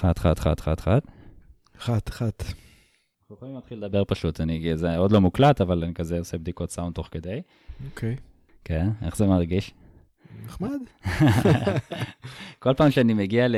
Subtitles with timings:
[0.00, 1.02] חת, חת, חת, חת, חת.
[1.78, 2.42] חת, חת.
[2.42, 6.70] אנחנו יכולים להתחיל לדבר פשוט, אני, זה עוד לא מוקלט, אבל אני כזה עושה בדיקות
[6.70, 7.42] סאונד תוך כדי.
[7.86, 8.16] אוקיי.
[8.64, 9.74] כן, איך זה מרגיש?
[10.44, 10.78] נחמד.
[12.62, 13.56] כל פעם שאני מגיע ל...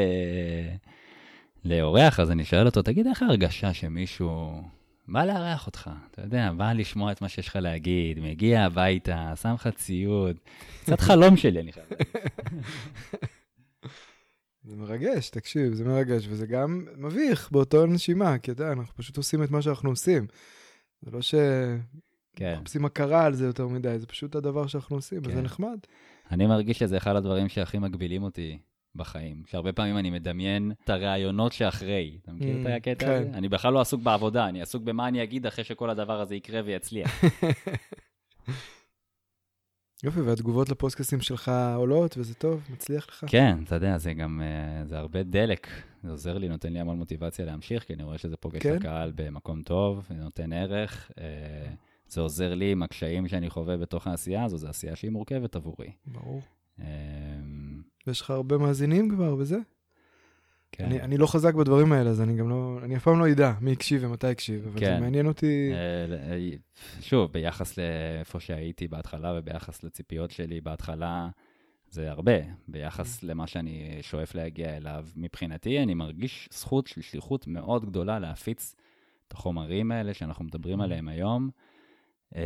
[1.65, 4.63] לאורח, אז אני שואל אותו, תגיד, איך ההרגשה שמישהו
[5.09, 5.91] בא לארח אותך?
[6.11, 10.37] אתה יודע, בא לשמוע את מה שיש לך להגיד, מגיע הביתה, שם לך ציוד,
[10.83, 12.07] קצת חלום שלי, אני חייב להגיד.
[14.65, 19.17] זה מרגש, תקשיב, זה מרגש, וזה גם מביך באותו נשימה, כי אתה יודע, אנחנו פשוט
[19.17, 20.27] עושים את מה שאנחנו עושים.
[21.03, 21.35] זה לא ש...
[22.37, 22.55] כן.
[22.57, 25.41] מחפשים הכרה על זה יותר מדי, זה פשוט הדבר שאנחנו עושים, וזה כן.
[25.43, 25.79] נחמד.
[26.31, 28.59] אני מרגיש שזה אחד הדברים שהכי מגבילים אותי
[28.95, 29.43] בחיים.
[29.47, 32.19] שהרבה פעמים אני מדמיין את הרעיונות שאחרי.
[32.23, 33.13] אתה מכיר את Mm, הקטע כן.
[33.13, 33.31] הזה?
[33.39, 36.61] אני בכלל לא עסוק בעבודה, אני עסוק במה אני אגיד אחרי שכל הדבר הזה יקרה
[36.65, 37.21] ויצליח.
[40.03, 43.25] יופי, והתגובות לפודקאסטים שלך עולות, וזה טוב, מצליח לך.
[43.29, 45.69] כן, אתה יודע, זה גם, אה, זה הרבה דלק.
[46.03, 48.75] זה עוזר לי, נותן לי המון מוטיבציה להמשיך, כי אני רואה שזה פוגש כן?
[48.75, 51.11] את הקהל במקום טוב, נותן ערך.
[51.19, 51.25] אה,
[52.09, 55.91] זה עוזר לי עם הקשיים שאני חווה בתוך העשייה הזו, זו עשייה שהיא מורכבת עבורי.
[56.07, 56.41] ברור.
[56.81, 56.87] אה,
[58.07, 59.59] ויש לך הרבה מאזינים כבר וזה?
[60.73, 60.85] כן.
[60.85, 63.53] אני, אני לא חזק בדברים האלה, אז אני גם לא, אני אף פעם לא אדע
[63.61, 64.95] מי הקשיב ומתי הקשיב, אבל כן.
[64.95, 65.73] זה מעניין אותי.
[65.73, 66.51] אה, אה,
[67.01, 71.29] שוב, ביחס לאיפה שהייתי בהתחלה וביחס לציפיות שלי בהתחלה,
[71.89, 72.33] זה הרבה.
[72.69, 78.75] ביחס למה שאני שואף להגיע אליו, מבחינתי, אני מרגיש זכות של שליחות מאוד גדולה להפיץ
[79.29, 81.51] את החומרים האלה שאנחנו מדברים עליהם היום,
[82.37, 82.43] אה,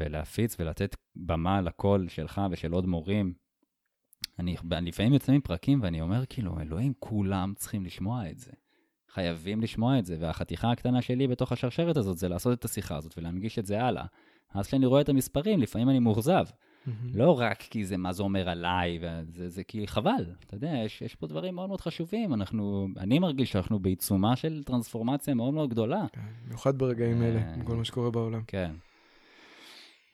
[0.00, 3.45] ולהפיץ ולתת במה לקול שלך ושל עוד מורים.
[4.38, 8.52] אני לפעמים יוצא מפרקים ואני אומר, כאילו, אלוהים, כולם צריכים לשמוע את זה.
[9.12, 13.18] חייבים לשמוע את זה, והחתיכה הקטנה שלי בתוך השרשרת הזאת זה לעשות את השיחה הזאת
[13.18, 14.04] ולהנגיש את זה הלאה.
[14.54, 16.44] אז כשאני רואה את המספרים, לפעמים אני מאוכזב.
[16.86, 17.10] מהמם.
[17.14, 20.34] לא רק כי זה מה זה אומר עליי, וזה, זה כי חבל.
[20.46, 22.34] אתה יודע, יש, יש פה דברים מאוד מאוד חשובים.
[22.34, 26.04] אנחנו, אני מרגיש שאנחנו בעיצומה של טרנספורמציה מאוד מאוד גדולה.
[26.12, 28.42] כן, במיוחד ברגעים אה, אלה, עם כל מה שקורה בעולם.
[28.46, 28.70] כן.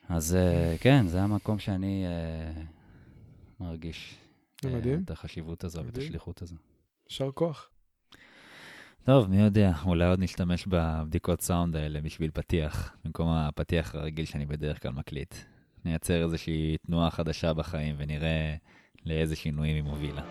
[0.09, 2.63] אז אה, כן, זה המקום שאני אה,
[3.63, 4.15] מרגיש
[4.65, 5.97] אה, מדהים, את החשיבות הזו ואת.
[5.97, 6.55] השליחות הזו.
[7.09, 7.69] יישר כוח.
[9.05, 14.45] טוב, מי יודע, אולי עוד נשתמש בבדיקות סאונד האלה בשביל פתיח, במקום הפתיח הרגיל שאני
[14.45, 15.35] בדרך כלל מקליט.
[15.85, 18.55] נייצר איזושהי תנועה חדשה בחיים ונראה
[19.05, 20.23] לאיזה שינויים היא מובילה.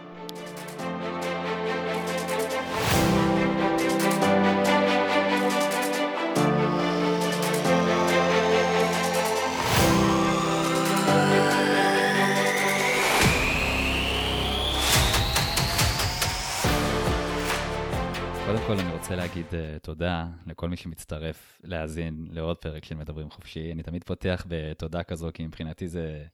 [18.52, 23.30] קודם כל אני רוצה להגיד uh, תודה לכל מי שמצטרף להאזין לעוד פרק של מדברים
[23.30, 23.72] חופשי.
[23.72, 26.24] אני תמיד פותח בתודה כזו, כי מבחינתי זה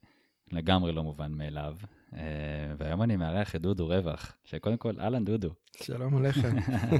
[0.51, 1.75] לגמרי לא מובן מאליו.
[2.11, 2.15] Uh,
[2.77, 5.49] והיום אני מארח את דודו רווח, שקודם כל, אהלן דודו.
[5.83, 6.55] שלום עליכם.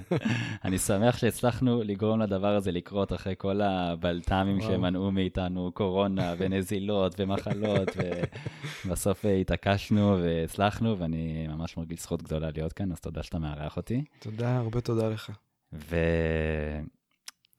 [0.66, 4.62] אני שמח שהצלחנו לגרום לדבר הזה לקרות אחרי כל הבלת"מים.
[4.62, 7.88] שמנעו מאיתנו קורונה ונזילות ומחלות,
[8.86, 13.78] ובסוף אה, התעקשנו והצלחנו, ואני ממש מרגיש זכות גדולה להיות כאן, אז תודה שאתה מארח
[13.78, 14.04] אותי.
[14.20, 15.32] תודה, הרבה תודה לך.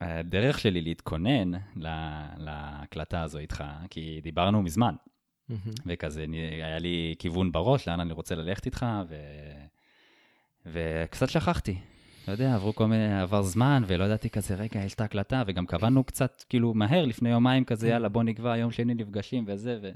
[0.03, 1.51] והדרך שלי להתכונן
[2.37, 4.95] להקלטה הזו איתך, כי דיברנו מזמן,
[5.50, 5.75] מהמם.
[5.87, 6.25] וכזה
[6.62, 9.16] היה לי כיוון בראש, לאן אני רוצה ללכת איתך, ו...
[10.66, 11.78] וקצת שכחתי.
[12.25, 15.66] אתה יודע, עברו כל מיני, עבר זמן, ולא ידעתי כזה, רגע, יש את ההקלטה, וגם
[15.66, 19.91] קבענו קצת, כאילו, מהר, לפני יומיים כזה, יאללה, בוא נקבע, יום שני נפגשים וזה, ו...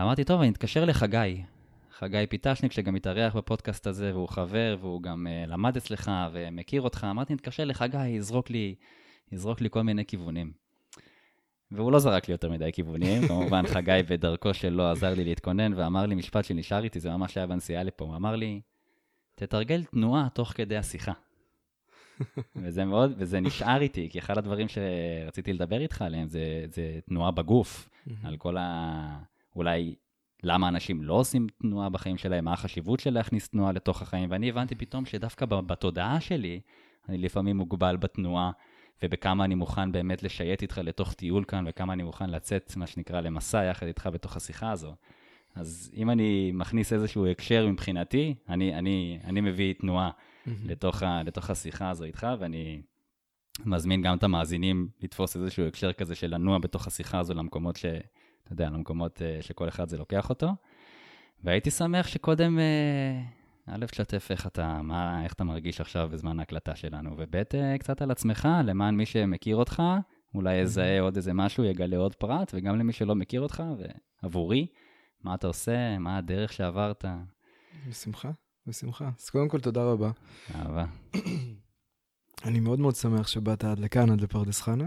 [0.00, 1.42] אמרתי, טוב, אני אתקשר לחגי,
[1.98, 7.06] חגי פיטשניק, שגם התארח בפודקאסט הזה, והוא חבר, והוא גם uh, למד אצלך ומכיר אותך.
[7.10, 8.74] אמרתי, נתקשר לחגי, יזרוק לי,
[9.32, 10.52] יזרוק לי כל מיני כיוונים.
[11.70, 16.06] והוא לא זרק לי יותר מדי כיוונים, כמובן, חגי בדרכו שלו עזר לי להתכונן, ואמר
[16.06, 18.60] לי משפט שנשאר איתי, זה ממש היה בנסיעה לפה, הוא אמר לי,
[19.34, 21.12] תתרגל תנועה תוך כדי השיחה.
[22.62, 27.30] וזה מאוד, וזה נשאר איתי, כי אחד הדברים שרציתי לדבר איתך עליהם זה, זה תנועה
[27.30, 27.88] בגוף.
[28.22, 29.18] על כל ה...
[29.56, 29.94] אולי
[30.42, 34.48] למה אנשים לא עושים תנועה בחיים שלהם, מה החשיבות של להכניס תנועה לתוך החיים, ואני
[34.48, 36.60] הבנתי פתאום שדווקא בתודעה שלי,
[37.08, 38.50] אני לפעמים מוגבל בתנועה,
[39.02, 43.20] ובכמה אני מוכן באמת לשייט איתך לתוך טיול כאן, וכמה אני מוכן לצאת, מה שנקרא,
[43.20, 44.94] למסע יחד איתך בתוך השיחה הזו.
[45.54, 50.10] אז אם אני מכניס איזשהו הקשר מבחינתי, אני, אני, אני מביא תנועה
[50.46, 50.58] מהמם.
[50.64, 52.82] לתוך, ה, לתוך השיחה הזו איתך, ואני
[53.64, 57.84] מזמין גם את המאזינים לתפוס איזשהו הקשר כזה של לנוע בתוך השיחה הזו למקומות ש...
[58.48, 60.48] אתה יודע, למקומות אה, שכל אחד זה לוקח אותו.
[61.44, 63.22] והייתי שמח שקודם, אה,
[63.70, 68.02] א', תשתף איך אתה, מה, איך אתה מרגיש עכשיו בזמן ההקלטה שלנו, וב', אה, קצת
[68.02, 69.82] על עצמך, למען מי שמכיר אותך,
[70.34, 73.62] אולי יזהה עוד איזה משהו, יגלה עוד פרט, וגם למי שלא מכיר אותך,
[74.22, 74.66] ועבורי,
[75.24, 77.04] מה אתה עושה, מה הדרך שעברת.
[77.88, 78.30] בשמחה.
[78.66, 79.10] בשמחה.
[79.18, 80.10] אז קודם כל, תודה רבה.
[80.54, 80.84] אהבה.
[82.46, 84.86] אני מאוד מאוד שמח שבאת עד לכאן, עד לפרדס חנה.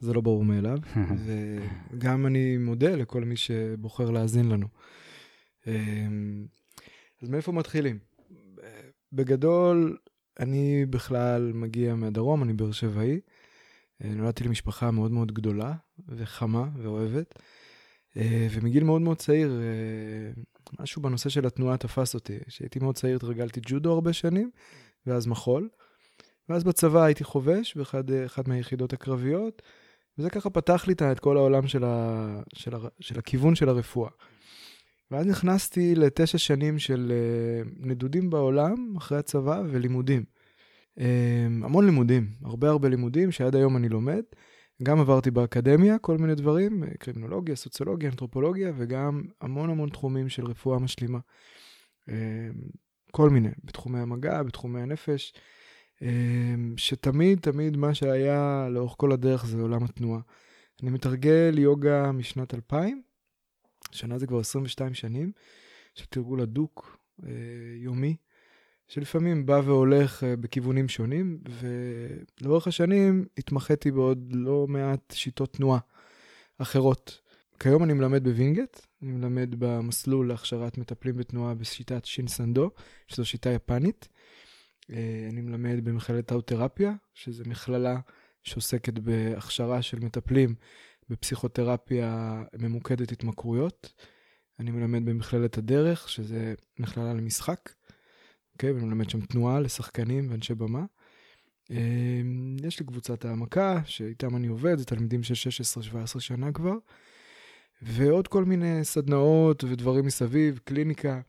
[0.00, 0.78] זה לא ברור מאליו.
[1.92, 4.66] וגם אני מודה לכל מי שבוחר להאזין לנו.
[5.66, 6.46] אמ,
[7.22, 7.98] אז מאיפה מתחילים?
[9.16, 9.96] בגדול,
[10.40, 13.20] אני בכלל מגיע מהדרום, אני באר שבעי.
[14.00, 15.74] נולדתי למשפחה מאוד מאוד גדולה
[16.08, 17.34] וחמה ואוהבת.
[18.50, 19.60] ומגיל מאוד מאוד צעיר,
[20.80, 22.38] משהו בנושא של התנועה תפס אותי.
[22.46, 24.50] כשהייתי מאוד צעיר התרגלתי ג'ודו הרבה שנים,
[25.06, 25.68] ואז מחול.
[26.48, 29.62] ואז בצבא הייתי חובש באחד מהיחידות הקרביות,
[30.18, 34.10] וזה ככה פתח לי את כל העולם של, ה, של, ה, של הכיוון של הרפואה.
[35.10, 40.24] ואז נכנסתי לתשע שנים של uh, נדודים בעולם אחרי הצבא ולימודים.
[40.98, 41.02] Um,
[41.64, 44.22] המון לימודים, הרבה הרבה לימודים שעד היום אני לומד.
[44.82, 50.78] גם עברתי באקדמיה כל מיני דברים, קרימינולוגיה, סוציולוגיה, אנתרופולוגיה, וגם המון המון תחומים של רפואה
[50.78, 51.18] משלימה.
[52.08, 52.12] Um,
[53.12, 55.32] כל מיני, בתחומי המגע, בתחומי הנפש.
[56.02, 60.20] אמ, שתמיד, תמיד מה שהיה לאורך כל הדרך זה עולם התנועה.
[60.82, 63.02] אני מתרגל יוגה משנת 2000,
[63.92, 65.32] שנה זה כבר 22 שנים,
[65.94, 67.30] של תרגול הדוק, אה,
[67.76, 68.16] יומי,
[68.88, 71.38] שלפעמים בא והולך אה, בכיוונים שונים,
[72.40, 75.78] ולאורך השנים התמחיתי בעוד לא מעט שיטות תנועה
[76.58, 77.20] אחרות.
[77.60, 82.70] כיום אני מלמד בווינגייט, אני מלמד במסלול להכשרת מטפלים בתנועה בשיטת שינסנדו,
[83.08, 84.08] שזו שיטה יפנית.
[84.90, 87.96] אה, אני מלמד במכללת האוטרפיה, שזו מכללה
[88.42, 90.54] שעוסקת בהכשרה של מטפלים
[91.08, 93.92] בפסיכותרפיה ממוקדת התמכרויות.
[94.60, 97.70] אני מלמד במכללת הדרך, שזה מכללה למשחק,
[98.52, 98.72] אוקיי?
[98.72, 100.84] ואני מלמד שם תנועה לשחקנים ואנשי במה.
[101.70, 102.20] אה,
[102.62, 105.50] יש לי קבוצת העמקה, שאיתם אני עובד, זה תלמידים של
[106.14, 106.76] 16-17 שנה כבר,
[107.82, 111.20] ועוד כל מיני סדנאות ודברים מסביב, קליניקה.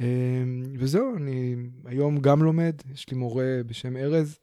[0.00, 4.38] אמ, וזהו, אני היום גם לומד, יש לי מורה בשם ארז,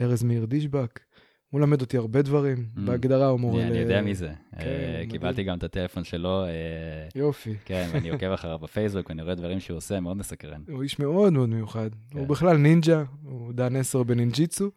[0.00, 1.00] ארז מאיר דישבק.
[1.54, 2.80] הוא למד אותי הרבה דברים, mm.
[2.80, 3.66] בהגדרה הוא מורה ל...
[3.66, 4.28] אני יודע מי זה.
[4.58, 6.44] כן, אה, קיבלתי גם את הטלפון שלו.
[6.44, 6.50] אה,
[7.14, 7.54] יופי.
[7.64, 10.62] כן, ואני עוקב אחריו בפייסבוק, ואני רואה דברים שהוא עושה, מאוד מסקרן.
[10.68, 11.90] הוא איש מאוד מאוד מיוחד.
[12.12, 12.28] הוא כן.
[12.28, 14.70] בכלל נינג'ה, הוא דן עשר בנינג'יצו.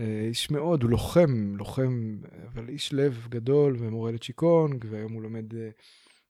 [0.00, 2.16] אה, איש מאוד, הוא לוחם, לוחם,
[2.52, 5.46] אבל איש לב גדול, ומורה לצ'יקונג, והיום הוא לומד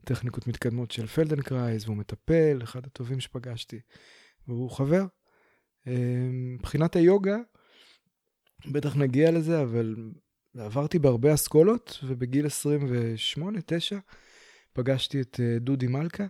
[0.04, 3.80] טכניקות מתקדמות של פלדנקרייז, והוא מטפל, אחד הטובים שפגשתי,
[4.48, 5.04] והוא חבר.
[6.32, 7.36] מבחינת היוגה,
[8.66, 9.96] בטח נגיע לזה, אבל
[10.58, 12.50] עברתי בהרבה אסכולות, ובגיל 28-9
[14.72, 16.24] פגשתי את אה, דודי מלכה,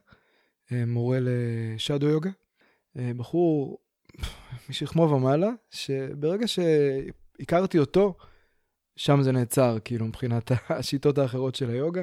[0.73, 2.31] אה, מורה לשאדו יוגה.
[2.99, 3.79] אה, בחור
[4.71, 8.15] משכמו ומעלה, שברגע שהכרתי אותו,
[8.97, 12.03] שם זה נעצר, כאילו, מבחינת השיטות האחרות של היוגה.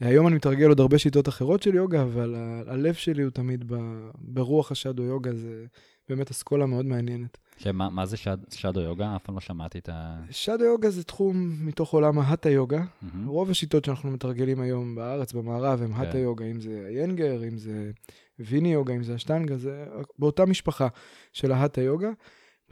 [0.00, 2.34] היום אני מתרגל עוד הרבה שיטות אחרות של יוגה, אבל
[2.66, 3.72] הלב שלי הוא תמיד
[4.14, 5.66] ברוח השאדו יוגה, זה
[6.10, 7.38] באמת אסכולה מאוד מעניינת.
[7.58, 9.16] שמה, מה זה שד, שדו יוגה?
[9.16, 10.20] אף פעם לא שמעתי את ה...
[10.30, 12.82] שדו יוגה זה תחום מתוך עולם ההטה יוגה.
[12.82, 13.06] Mm-hmm.
[13.26, 16.18] רוב השיטות שאנחנו מתרגלים היום בארץ, במערב, הם האטה כן.
[16.18, 17.90] יוגה, אם זה איינגר, אם זה
[18.38, 19.84] ויני יוגה, אם זה אשטנגה, זה
[20.18, 20.88] באותה משפחה
[21.32, 22.10] של ההטה יוגה.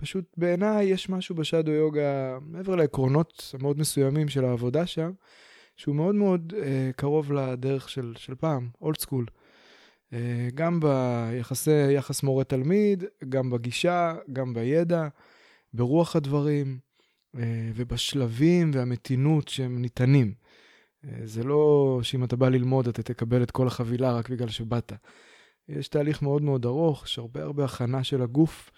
[0.00, 5.10] פשוט בעיניי יש משהו בשדו יוגה, מעבר לעקרונות המאוד מסוימים של העבודה שם,
[5.76, 9.26] שהוא מאוד מאוד uh, קרוב לדרך של, של פעם, אולד סקול.
[10.12, 10.14] Uh,
[10.54, 15.08] גם ביחסי, יחס מורה-תלמיד, גם בגישה, גם בידע,
[15.72, 16.78] ברוח הדברים,
[17.36, 17.38] uh,
[17.74, 20.34] ובשלבים והמתינות שהם ניתנים.
[21.04, 24.92] Uh, זה לא שאם אתה בא ללמוד אתה תקבל את כל החבילה רק בגלל שבאת.
[25.68, 28.70] יש תהליך מאוד מאוד ארוך, יש הרבה הרבה הכנה של הגוף,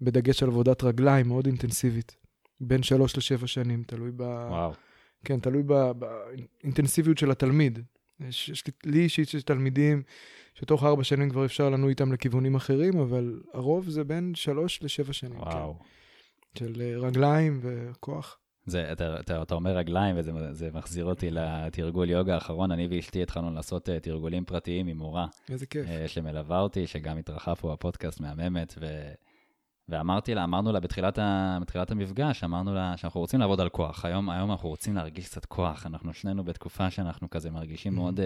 [0.00, 2.16] בדגש על עבודת רגליים מאוד אינטנסיבית.
[2.60, 4.20] בין שלוש לשבע שנים, תלוי ב...
[4.20, 4.72] וואו.
[5.24, 7.78] כן, תלוי באינטנסיביות של התלמיד.
[8.20, 10.02] יש, יש לי אישית יש תלמידים
[10.54, 15.12] שתוך ארבע שנים כבר אפשר לנו איתם לכיוונים אחרים, אבל הרוב זה בין שלוש לשבע
[15.12, 15.40] שנים.
[15.40, 15.46] כן.
[15.46, 15.78] וואו.
[15.78, 15.84] כן.
[16.58, 18.38] של אה, רגליים וכוח.
[18.66, 22.72] זה, אתה, אתה, אתה אומר רגליים, וזה מחזיר אותי לתרגול יוגה האחרון.
[22.72, 25.26] אני ואשתי התחלנו לעשות uh, תרגולים פרטיים עם מורה.
[25.50, 25.86] איזה כיף.
[25.86, 28.86] Uh, שמלווה אותי, שגם התרחב פה בפודקאסט מהממת, ו...
[29.88, 34.04] ואמרתי לה, אמרנו לה בתחילת, ה, בתחילת המפגש, אמרנו לה שאנחנו רוצים לעבוד על כוח.
[34.04, 35.86] היום, היום אנחנו רוצים להרגיש קצת כוח.
[35.86, 37.96] אנחנו שנינו בתקופה שאנחנו כזה מרגישים mm-hmm.
[37.96, 38.22] מאוד, uh,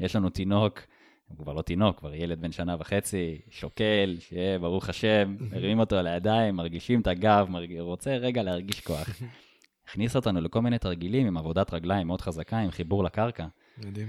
[0.00, 0.80] יש לנו תינוק,
[1.28, 5.36] הוא כבר לא תינוק, כבר ילד בן שנה וחצי, שוקל, שיהיה ברוך השם.
[5.52, 7.78] מרים אותו על הידיים, מרגישים את הגב, מרג...
[7.80, 9.08] רוצה רגע להרגיש כוח.
[9.88, 13.46] הכניס אותנו לכל מיני תרגילים עם עבודת רגליים מאוד חזקה, עם חיבור לקרקע.
[13.78, 14.08] מדהים.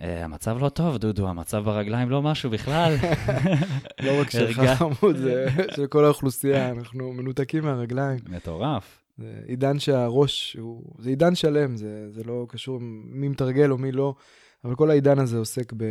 [0.00, 2.94] Uh, המצב לא טוב, דודו, המצב ברגליים לא משהו בכלל.
[4.04, 5.46] לא רק שלך חמוד, זה
[5.76, 8.18] של כל האוכלוסייה, אנחנו מנותקים מהרגליים.
[8.28, 9.02] מטורף.
[9.18, 13.92] זה עידן שהראש, הוא, זה עידן שלם, זה, זה לא קשור מי מתרגל או מי
[13.92, 14.14] לא,
[14.66, 15.84] אבל כל העידן הזה עוסק ב,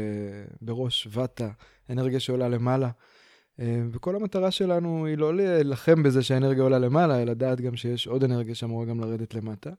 [0.61, 1.49] בראש, וטה,
[1.89, 2.89] אנרגיה שעולה למעלה.
[3.59, 8.07] אה, וכל המטרה שלנו היא לא להילחם בזה שהאנרגיה עולה למעלה, אלא לדעת גם שיש
[8.07, 9.69] עוד אנרגיה שאמורה גם לרדת למטה.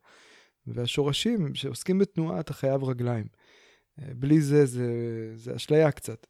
[0.66, 3.26] והשורשים שעוסקים בתנועה, אתה חייב רגליים.
[4.02, 4.86] אה, בלי זה, זה,
[5.34, 6.26] זה אשליה קצת.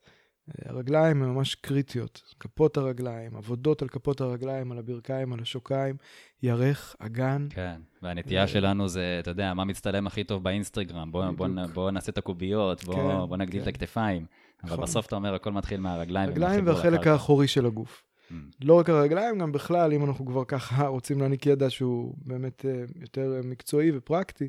[0.49, 2.35] אה, הרגליים הן ממש קריטיות.
[2.41, 5.97] כפות הרגליים, עבודות על כפות הרגליים, על הברכיים, על השוקיים,
[6.43, 7.47] ירך, אגן.
[7.51, 8.49] כן, והנטייה ו...
[8.49, 12.19] שלנו זה, אתה יודע, מה מצטלם הכי טוב באינסטגרם, בוא, בוא, בוא, בוא נעשה את
[12.19, 13.69] הקוביות, בוא, כן, בוא נגדיל כן.
[13.71, 14.27] את הכתפיים.
[14.63, 14.85] אבל נכון.
[14.85, 16.31] בסוף אתה אומר, הכל מתחיל מהרגליים.
[16.31, 18.03] רגליים והחלק האחורי של הגוף.
[18.31, 18.35] Mm.
[18.65, 22.93] לא רק הרגליים, גם בכלל, אם אנחנו כבר ככה רוצים להעניק ידע שהוא באמת uh,
[23.01, 24.49] יותר מקצועי ופרקטי,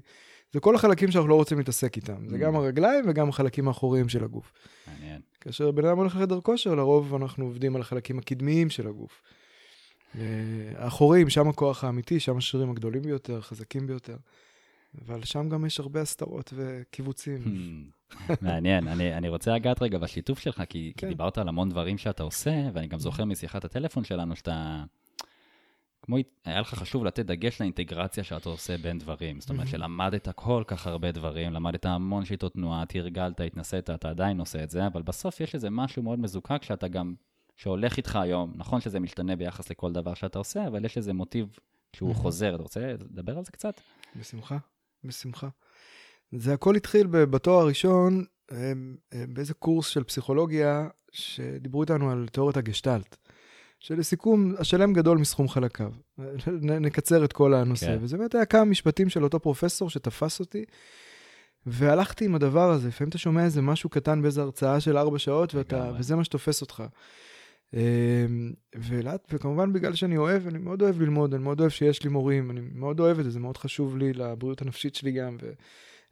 [0.54, 2.26] זה כל החלקים שאנחנו לא רוצים להתעסק איתם.
[2.28, 2.30] Mm.
[2.30, 4.54] זה גם הרגליים וגם החלקים האחוריים של הגוף.
[4.88, 5.22] מעניין.
[5.42, 9.22] כאשר בן אדם הולך לחדר כושר, לרוב אנחנו עובדים על החלקים הקדמיים של הגוף.
[10.16, 10.22] אה,
[10.76, 14.18] האחוריים, שם הכוח האמיתי, שם השרירים הגדולים ביותר, חזקים ביותר.
[15.06, 17.44] אבל שם גם יש הרבה הסתרות וקיבוצים.
[17.46, 18.34] Hmm.
[18.42, 18.88] מעניין.
[18.88, 21.08] אני, אני רוצה לגעת רגע בשיתוף שלך, כי, כן.
[21.08, 24.84] כי דיברת על המון דברים שאתה עושה, ואני גם זוכר משיחת הטלפון שלנו שאתה...
[26.08, 29.42] כמו, היה לך חשוב לתת דגש לאינטגרציה שאתה עושה בין דברים.
[29.42, 34.40] זאת אומרת, שלמדת כל כך הרבה דברים, למדת המון שיטות תנועה, תרגלת, התנסית, אתה עדיין
[34.40, 37.16] עושה את זה, אבל בסוף יש איזה משהו מאוד מזוקק שאתה גם,
[37.56, 38.54] שהולך איתך היום.
[38.56, 41.58] נכון שזה משתנה ביחס לכל דבר שאתה עושה, אבל יש איזה מוטיב
[41.94, 42.56] שהוא חוזר.
[42.56, 43.82] אתה רוצה לדבר על זה קצת?
[44.16, 44.58] בשמחה.
[45.04, 45.48] בשמחה.
[46.32, 48.26] זה הכל התחיל בתואר הראשון,
[49.28, 53.18] באיזה קורס של פסיכולוגיה, שדיברו איתנו על תיאוריית הגשטלט.
[53.80, 55.92] שלסיכום, השלם גדול מסכום חלקיו.
[56.58, 57.86] נקצר את כל הנושא.
[57.86, 57.98] כן.
[58.02, 60.66] וזה באמת היה כמה משפטים של אותו פרופסור שתפס אותי,
[61.66, 62.88] והלכתי עם הדבר הזה.
[62.88, 66.62] לפעמים אתה שומע איזה משהו קטן באיזו הרצאה של ארבע שעות, ואתה, וזה מה שתופס
[66.62, 66.84] אותך.
[67.74, 67.80] אמ,
[68.76, 72.52] ולאט, וכמובן בגלל שאני אוהב, אני מאוד אוהב ללמוד, אני מאוד אוהב שיש לי מורים,
[72.52, 75.38] אני מאוד אוהב את זה, זה מאוד חשוב לי לבריאות הנפשית שלי גם,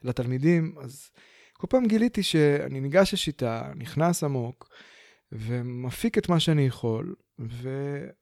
[0.04, 1.10] ולתלמידים, אז
[1.52, 4.68] כל פעם גיליתי שאני ניגש לשיטה, נכנס עמוק,
[5.32, 7.68] ומפיק את מה שאני יכול, ו...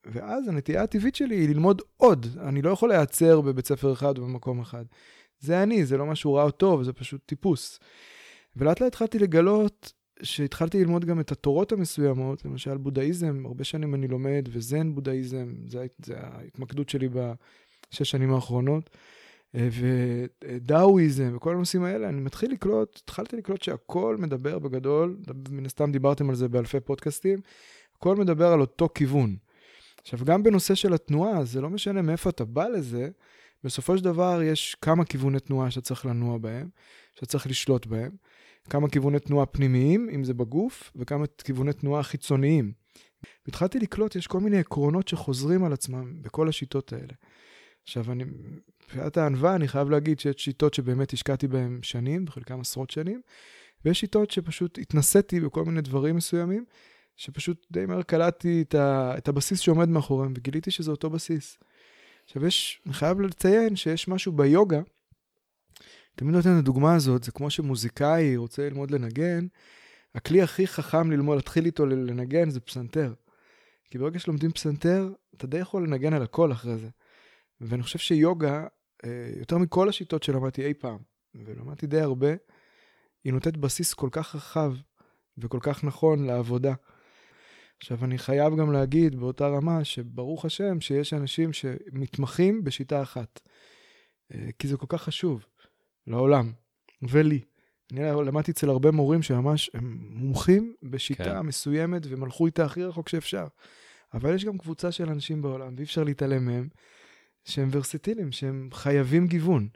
[0.06, 2.26] ואז הנטייה הטבעית שלי היא ללמוד עוד.
[2.40, 4.84] אני לא יכול להיעצר בבית ספר אחד או במקום אחד.
[5.40, 7.78] זה אני, זה לא משהו רע או טוב, זה פשוט טיפוס.
[8.56, 9.92] ולאט לאט התחלתי לגלות
[10.22, 15.86] שהתחלתי ללמוד גם את התורות המסוימות, למשל בודהיזם, הרבה שנים אני לומד, וזן בודהיזם, זה,
[16.04, 18.90] זה ההתמקדות שלי בשש שנים האחרונות,
[19.54, 25.16] ודאואיזם וכל הנושאים האלה, אני מתחיל לקלוט, התחלתי לקלוט שהכל מדבר בגדול,
[25.50, 27.40] מן הסתם דיברתם על זה באלפי פודקאסטים,
[28.04, 29.36] הכל מדבר על אותו כיוון.
[30.02, 33.08] עכשיו, גם בנושא של התנועה, זה לא משנה מאיפה אתה בא לזה,
[33.64, 36.68] בסופו של דבר יש כמה כיווני תנועה שאתה צריך לנוע בהם,
[37.14, 38.10] שאתה צריך לשלוט בהם.
[38.70, 42.72] כמה כיווני תנועה פנימיים, אם זה בגוף, וכמה כיווני תנועה חיצוניים.
[43.46, 47.12] והתחלתי לקלוט, יש כל מיני עקרונות שחוזרים על עצמם בכל השיטות האלה.
[47.84, 48.24] עכשיו, אני,
[48.84, 53.20] מבחינת הענווה, אני חייב להגיד שיש שיטות שבאמת השקעתי בהן שנים, בחלקם עשרות שנים,
[53.84, 56.64] ויש שיטות שפשוט התנסיתי בכל מיני דברים מסוימים,
[57.16, 61.58] שפשוט די מהר קלטתי את, ה, את הבסיס שעומד מאחוריהם, וגיליתי שזה אותו בסיס.
[62.24, 64.80] עכשיו, יש, אני חייב לציין שיש משהו ביוגה,
[66.14, 69.46] תמיד נותן את הדוגמה הזאת, זה כמו שמוזיקאי רוצה ללמוד לנגן,
[70.14, 73.14] הכלי הכי חכם ללמוד, להתחיל איתו לנגן זה פסנתר.
[73.90, 76.88] כי ברגע שלומדים פסנתר, אתה די יכול לנגן על הכל אחרי זה.
[77.60, 78.66] ואני חושב שיוגה,
[79.04, 80.98] אה, יותר מכל השיטות שלמדתי אי פעם,
[81.34, 82.34] ולמדתי די הרבה,
[83.24, 84.74] היא נותנת בסיס כל כך רחב
[85.38, 86.74] וכל כך נכון לעבודה.
[87.80, 93.40] עכשיו, אני חייב גם להגיד באותה רמה שברוך השם שיש אנשים שמתמחים בשיטה אחת.
[94.34, 95.46] אה, כי זה כל כך חשוב.
[96.06, 96.52] לעולם,
[97.02, 97.40] ולי.
[97.92, 101.40] אני למדתי אצל הרבה מורים שממש הם מומחים בשיטה כן.
[101.40, 103.46] מסוימת והם הלכו איתה הכי רחוק שאפשר.
[104.14, 106.68] אבל יש גם קבוצה של אנשים בעולם, ואי אפשר להתעלם מהם,
[107.44, 109.68] שהם ורסטיליים, שהם חייבים גיוון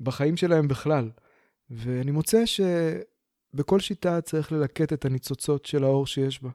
[0.00, 1.10] בחיים שלהם בכלל.
[1.70, 6.50] ואני מוצא שבכל שיטה צריך ללקט את הניצוצות של האור שיש בה.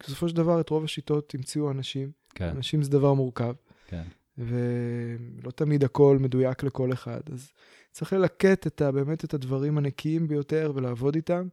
[0.00, 2.10] בסופו של דבר, את רוב השיטות המציאו אנשים.
[2.34, 2.48] כן.
[2.48, 3.54] אנשים זה דבר מורכב.
[3.86, 4.02] כן.
[4.38, 7.20] ולא תמיד הכל מדויק לכל אחד.
[7.32, 7.52] אז
[7.92, 11.48] צריך ללקט את ה, באמת את הדברים הנקיים ביותר ולעבוד איתם,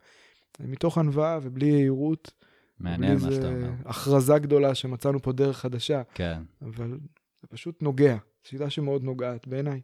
[0.59, 2.31] מתוך ענווה ובלי יהירות.
[2.79, 3.71] מעניין מה שאתה אומר.
[3.85, 6.01] הכרזה גדולה שמצאנו פה דרך חדשה.
[6.13, 6.41] כן.
[6.61, 6.97] אבל
[7.41, 9.81] זה פשוט נוגע, שיטה שמאוד נוגעת בעיניי.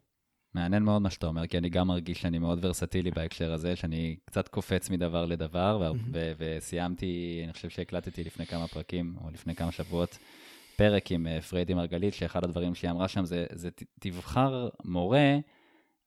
[0.54, 4.16] מעניין מאוד מה שאתה אומר, כי אני גם מרגיש שאני מאוד ורסטילי בהקשר הזה, שאני
[4.26, 9.72] קצת קופץ מדבר לדבר, ו- וסיימתי, אני חושב שהקלטתי לפני כמה פרקים, או לפני כמה
[9.72, 10.18] שבועות,
[10.76, 15.38] פרק עם אה, פריידי מרגלית, שאחד הדברים שהיא אמרה שם זה, זה תבחר מורה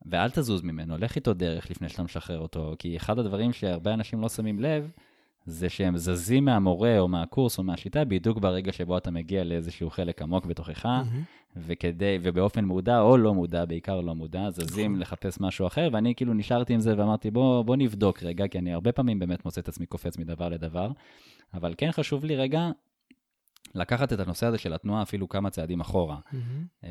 [0.06, 4.20] ואל תזוז ממנו, לך איתו דרך לפני שאתה משחרר אותו, כי אחד הדברים שהרבה אנשים
[4.20, 4.90] לא שמים לב,
[5.46, 10.22] זה שהם זזים מהמורה או מהקורס או מהשיטה בדיוק ברגע שבו אתה מגיע לאיזשהו חלק
[10.22, 11.41] עמוק בתוכך, mm-hmm.
[11.56, 15.00] וכדי, ובאופן מודע או לא מודע, בעיקר לא מודע, זזים נכון.
[15.00, 18.72] לחפש משהו אחר, ואני כאילו נשארתי עם זה ואמרתי, בוא, בוא נבדוק רגע, כי אני
[18.72, 20.90] הרבה פעמים באמת מוצא את עצמי קופץ מדבר לדבר,
[21.54, 22.70] אבל כן חשוב לי רגע
[23.74, 26.18] לקחת את הנושא הזה של התנועה אפילו כמה צעדים אחורה.
[26.32, 26.86] Mm-hmm.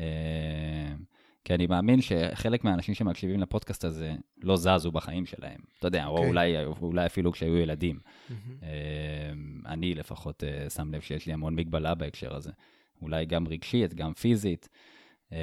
[1.44, 5.60] כי אני מאמין שחלק מהאנשים שמקשיבים לפודקאסט הזה לא זזו בחיים שלהם.
[5.78, 6.06] אתה יודע, okay.
[6.06, 6.28] או אוקיי.
[6.28, 7.98] אולי, אולי אפילו כשהיו ילדים.
[7.98, 8.32] Mm-hmm.
[9.66, 12.50] אני לפחות אה, שם לב שיש לי המון מגבלה בהקשר הזה.
[13.02, 14.68] אולי גם רגשית, גם פיזית.
[15.32, 15.36] אמ,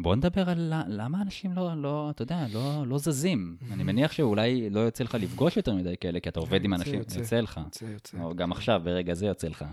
[0.00, 3.56] בוא נדבר על למה אנשים לא, לא אתה יודע, לא, לא זזים.
[3.72, 6.94] אני מניח שאולי לא יוצא לך לפגוש יותר מדי כאלה, כי אתה עובד עם אנשים,
[6.94, 7.60] יוצא, יוצא לך.
[7.64, 8.18] יוצא, יוצא.
[8.20, 9.64] או גם עכשיו, ברגע זה יוצא לך.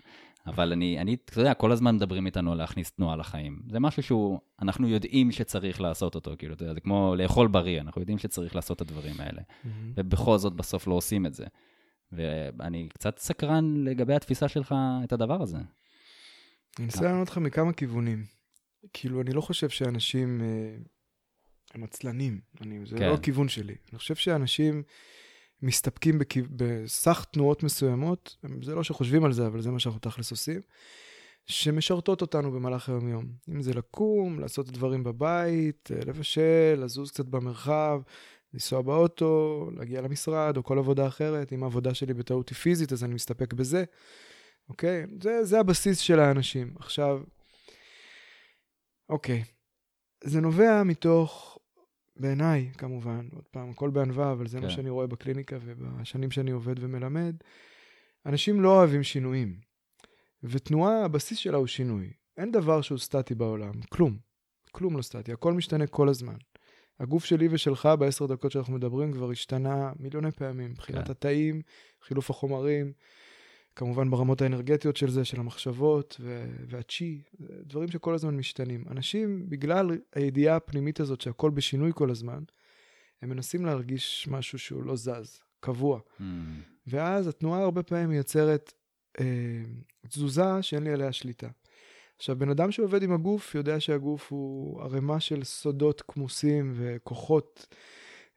[0.47, 3.59] אבל אני, אני, אתה יודע, כל הזמן מדברים איתנו על להכניס תנועה לחיים.
[3.69, 7.81] זה משהו שהוא, אנחנו יודעים שצריך לעשות אותו, כאילו, אתה יודע, זה כמו לאכול בריא,
[7.81, 9.41] אנחנו יודעים שצריך לעשות את הדברים האלה.
[9.97, 11.45] ובכל זאת, בסוף לא עושים את זה.
[12.11, 15.57] ואני קצת סקרן לגבי התפיסה שלך את הדבר הזה.
[16.77, 18.25] אני אנסה לענות לך מכמה כיוונים.
[18.93, 20.77] כאילו, אני לא חושב שאנשים אה,
[21.73, 23.09] הם עצלנים, אני, זה כן.
[23.09, 23.75] לא הכיוון שלי.
[23.91, 24.83] אני חושב שאנשים
[25.61, 26.43] מסתפקים בכיו...
[26.49, 30.61] בסך תנועות מסוימות, זה לא שחושבים על זה, אבל זה מה שאנחנו תכלס עושים,
[31.45, 33.25] שמשרתות אותנו במהלך היום-יום.
[33.49, 38.01] אם זה לקום, לעשות דברים בבית, אה, לבשל, לזוז קצת במרחב,
[38.55, 41.53] לנסוע באוטו, להגיע למשרד, או כל עבודה אחרת.
[41.53, 43.83] אם העבודה שלי בטעות היא פיזית, אז אני מסתפק בזה.
[44.69, 45.05] אוקיי?
[45.21, 46.73] זה, זה הבסיס של האנשים.
[46.79, 47.21] עכשיו,
[49.09, 49.43] אוקיי.
[50.23, 51.59] זה נובע מתוך,
[52.17, 54.63] בעיניי, כמובן, עוד פעם, הכל בענווה, אבל זה כן.
[54.63, 57.35] מה שאני רואה בקליניקה ובשנים שאני עובד ומלמד.
[58.25, 59.59] אנשים לא אוהבים שינויים.
[60.43, 62.13] ותנועה, הבסיס שלה הוא שינוי.
[62.37, 64.17] אין דבר שהוא סטטי בעולם, כלום.
[64.71, 66.35] כלום לא סטטי, הכל משתנה כל הזמן.
[66.99, 71.11] הגוף שלי ושלך בעשר דקות שאנחנו מדברים כבר השתנה מיליוני פעמים, מבחינת כן.
[71.11, 71.61] התאים,
[72.01, 72.91] חילוף החומרים,
[73.75, 76.19] כמובן ברמות האנרגטיות של זה, של המחשבות
[76.67, 78.85] והצ'י, דברים שכל הזמן משתנים.
[78.91, 82.43] אנשים, בגלל הידיעה הפנימית הזאת שהכל בשינוי כל הזמן,
[83.21, 85.99] הם מנסים להרגיש משהו שהוא לא זז, קבוע.
[85.99, 86.23] Mm.
[86.87, 88.73] ואז התנועה הרבה פעמים מייצרת
[89.19, 89.25] אה,
[90.07, 91.47] תזוזה שאין לי עליה שליטה.
[92.17, 97.75] עכשיו, בן אדם שעובד עם הגוף יודע שהגוף הוא ערימה של סודות כמוסים וכוחות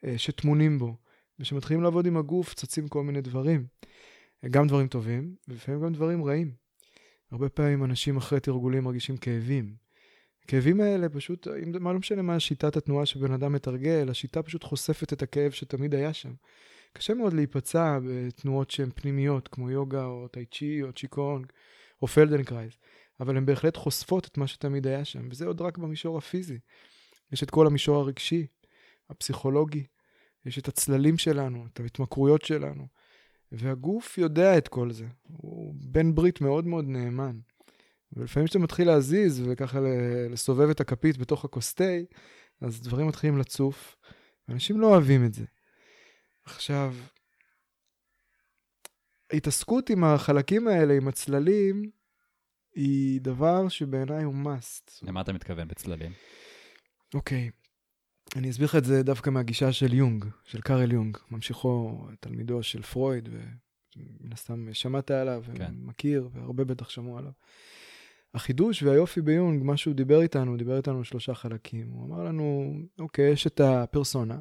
[0.04, 0.96] אה, שטמונים בו.
[1.38, 3.66] וכשמתחילים לעבוד עם הגוף צצים כל מיני דברים.
[4.50, 6.52] גם דברים טובים, ולפעמים גם דברים רעים.
[7.30, 9.74] הרבה פעמים אנשים אחרי תרגולים מרגישים כאבים.
[10.44, 14.64] הכאבים האלה פשוט, אם, מה לא משנה מה שיטת התנועה שבן אדם מתרגל, השיטה פשוט
[14.64, 16.32] חושפת את הכאב שתמיד היה שם.
[16.92, 21.46] קשה מאוד להיפצע בתנועות שהן פנימיות, כמו יוגה או טאי צ'י או צ'יקונג
[22.02, 22.72] או פלדנקרייז,
[23.20, 26.58] אבל הן בהחלט חושפות את מה שתמיד היה שם, וזה עוד רק במישור הפיזי.
[27.32, 28.46] יש את כל המישור הרגשי,
[29.10, 29.86] הפסיכולוגי,
[30.44, 32.86] יש את הצללים שלנו, את ההתמכרויות שלנו.
[33.52, 35.06] והגוף יודע את כל זה.
[35.22, 37.38] הוא בן ברית מאוד מאוד נאמן.
[38.12, 39.78] ולפעמים כשאתה מתחיל להזיז וככה
[40.30, 41.84] לסובב את הכפית בתוך הכוס תה,
[42.60, 43.96] אז דברים מתחילים לצוף,
[44.48, 45.44] ואנשים לא אוהבים את זה.
[46.44, 46.94] עכשיו,
[49.32, 51.90] ההתעסקות עם החלקים האלה, עם הצללים,
[52.78, 54.98] היא דבר שבעיניי הוא must.
[55.02, 56.12] למה אתה מתכוון בצללים?
[57.14, 57.50] אוקיי,
[58.36, 62.82] אני אסביר לך את זה דווקא מהגישה של יונג, של קארל יונג, ממשיכו, תלמידו של
[62.82, 65.72] פרויד, ומן הסתם שמעת עליו, כן.
[65.76, 67.32] מכיר, והרבה בטח שמעו עליו.
[68.34, 71.88] החידוש והיופי ביונג, מה שהוא דיבר איתנו, הוא דיבר איתנו שלושה חלקים.
[71.90, 74.38] הוא אמר לנו, אוקיי, יש את הפרסונה,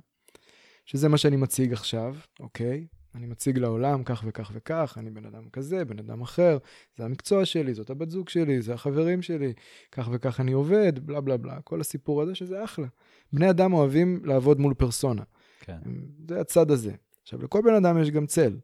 [0.86, 2.88] שזה מה שאני מציג עכשיו, אוקיי?
[3.18, 6.58] אני מציג לעולם כך וכך וכך, אני בן אדם כזה, בן אדם אחר,
[6.98, 9.54] זה המקצוע שלי, זאת הבת זוג שלי, זה החברים שלי,
[9.92, 12.88] כך וכך אני עובד, בלה בלה בלה, כל הסיפור הזה שזה אחלה.
[13.34, 15.24] בני אדם אוהבים לעבוד מול פרסונה.
[15.60, 15.78] כן.
[16.28, 16.92] זה הצד הזה.
[17.22, 18.58] עכשיו, לכל בן אדם יש גם צל.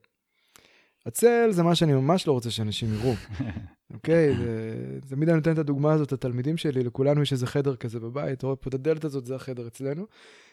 [1.06, 3.14] הצל זה מה שאני ממש לא רוצה שאנשים יראו.
[3.94, 4.36] אוקיי?
[4.36, 8.44] זה, תמיד אני נותן את הדוגמה הזאת לתלמידים שלי, לכולנו יש איזה חדר כזה בבית,
[8.44, 10.06] רואה פה את הדלת הזאת, זה החדר אצלנו,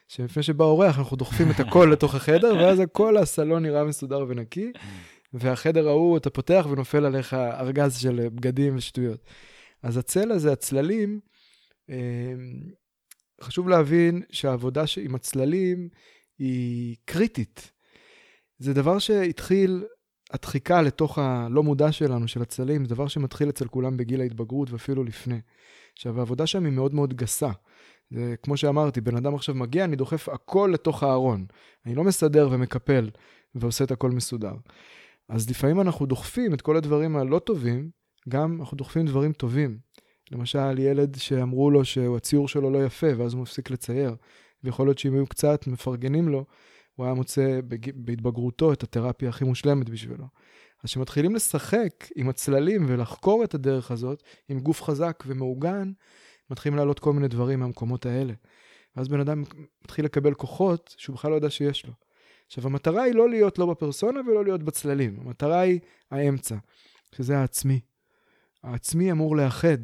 [0.08, 4.72] שלפני שבא אורח אנחנו דוחפים את הכל לתוך החדר, ואז כל הסלון נראה מסודר ונקי,
[5.32, 9.24] והחדר ההוא, אתה פותח ונופל עליך ארגז של בגדים ושטויות.
[9.82, 11.20] אז הצל הזה, הצללים,
[11.88, 11.94] אמ,
[13.42, 15.88] חשוב להבין שהעבודה עם הצללים
[16.38, 17.72] היא קריטית.
[18.58, 19.84] זה דבר שהתחיל,
[20.32, 25.04] הדחיקה לתוך הלא מודע שלנו, של הצללים, זה דבר שמתחיל אצל כולם בגיל ההתבגרות ואפילו
[25.04, 25.40] לפני.
[25.92, 27.50] עכשיו, העבודה שם היא מאוד מאוד גסה.
[28.10, 31.46] זה כמו שאמרתי, בן אדם עכשיו מגיע, אני דוחף הכל לתוך הארון.
[31.86, 33.10] אני לא מסדר ומקפל
[33.54, 34.54] ועושה את הכל מסודר.
[35.28, 37.90] אז לפעמים אנחנו דוחפים את כל הדברים הלא טובים,
[38.28, 39.78] גם אנחנו דוחפים דברים טובים.
[40.30, 44.14] למשל, ילד שאמרו לו שהציור שלו לא יפה, ואז הוא מפסיק לצייר.
[44.64, 46.44] ויכול להיות שאם היו קצת מפרגנים לו,
[46.94, 47.60] הוא היה מוצא
[47.94, 50.24] בהתבגרותו את התרפיה הכי מושלמת בשבילו.
[50.84, 55.92] אז כשמתחילים לשחק עם הצללים ולחקור את הדרך הזאת, עם גוף חזק ומעוגן,
[56.50, 58.32] מתחילים לעלות כל מיני דברים מהמקומות האלה.
[58.96, 59.42] ואז בן אדם
[59.84, 61.92] מתחיל לקבל כוחות שהוא בכלל לא יודע שיש לו.
[62.46, 65.20] עכשיו, המטרה היא לא להיות לא בפרסונה ולא להיות בצללים.
[65.20, 66.56] המטרה היא האמצע,
[67.14, 67.80] שזה העצמי.
[68.62, 69.78] העצמי אמור לאחד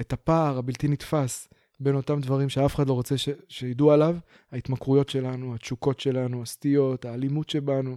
[0.00, 1.48] את הפער הבלתי נתפס
[1.84, 3.28] בין אותם דברים שאף אחד לא רוצה ש...
[3.48, 4.16] שידעו עליו,
[4.52, 7.96] ההתמכרויות שלנו, התשוקות שלנו, הסטיות, האלימות שבנו,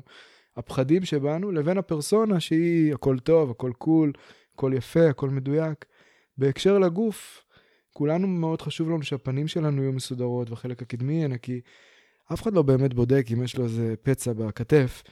[0.58, 4.13] הפחדים שבנו, לבין הפרסונה שהיא הכל טוב, הכל קול,
[4.54, 5.86] הכל יפה, הכל מדויק.
[6.38, 7.43] בהקשר לגוף,
[7.93, 11.62] כולנו מאוד חשוב לנו שהפנים שלנו יהיו מסודרות והחלק הקדמי יהיה נקי.
[12.34, 15.04] אף אחד לא באמת בודק אם יש לו איזה פצע בכתף,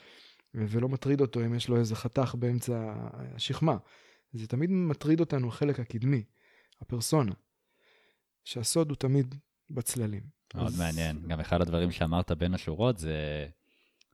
[0.53, 2.93] ולא מטריד אותו אם יש לו איזה חתך באמצע
[3.35, 3.77] השכמה.
[4.33, 6.23] זה תמיד מטריד אותנו החלק הקדמי,
[6.81, 7.31] הפרסונה.
[8.45, 9.35] שהסוד הוא תמיד
[9.69, 10.23] בצללים.
[10.55, 10.79] מאוד אז...
[10.79, 11.27] מעניין.
[11.27, 13.47] גם אחד הדברים שאמרת בין השורות זה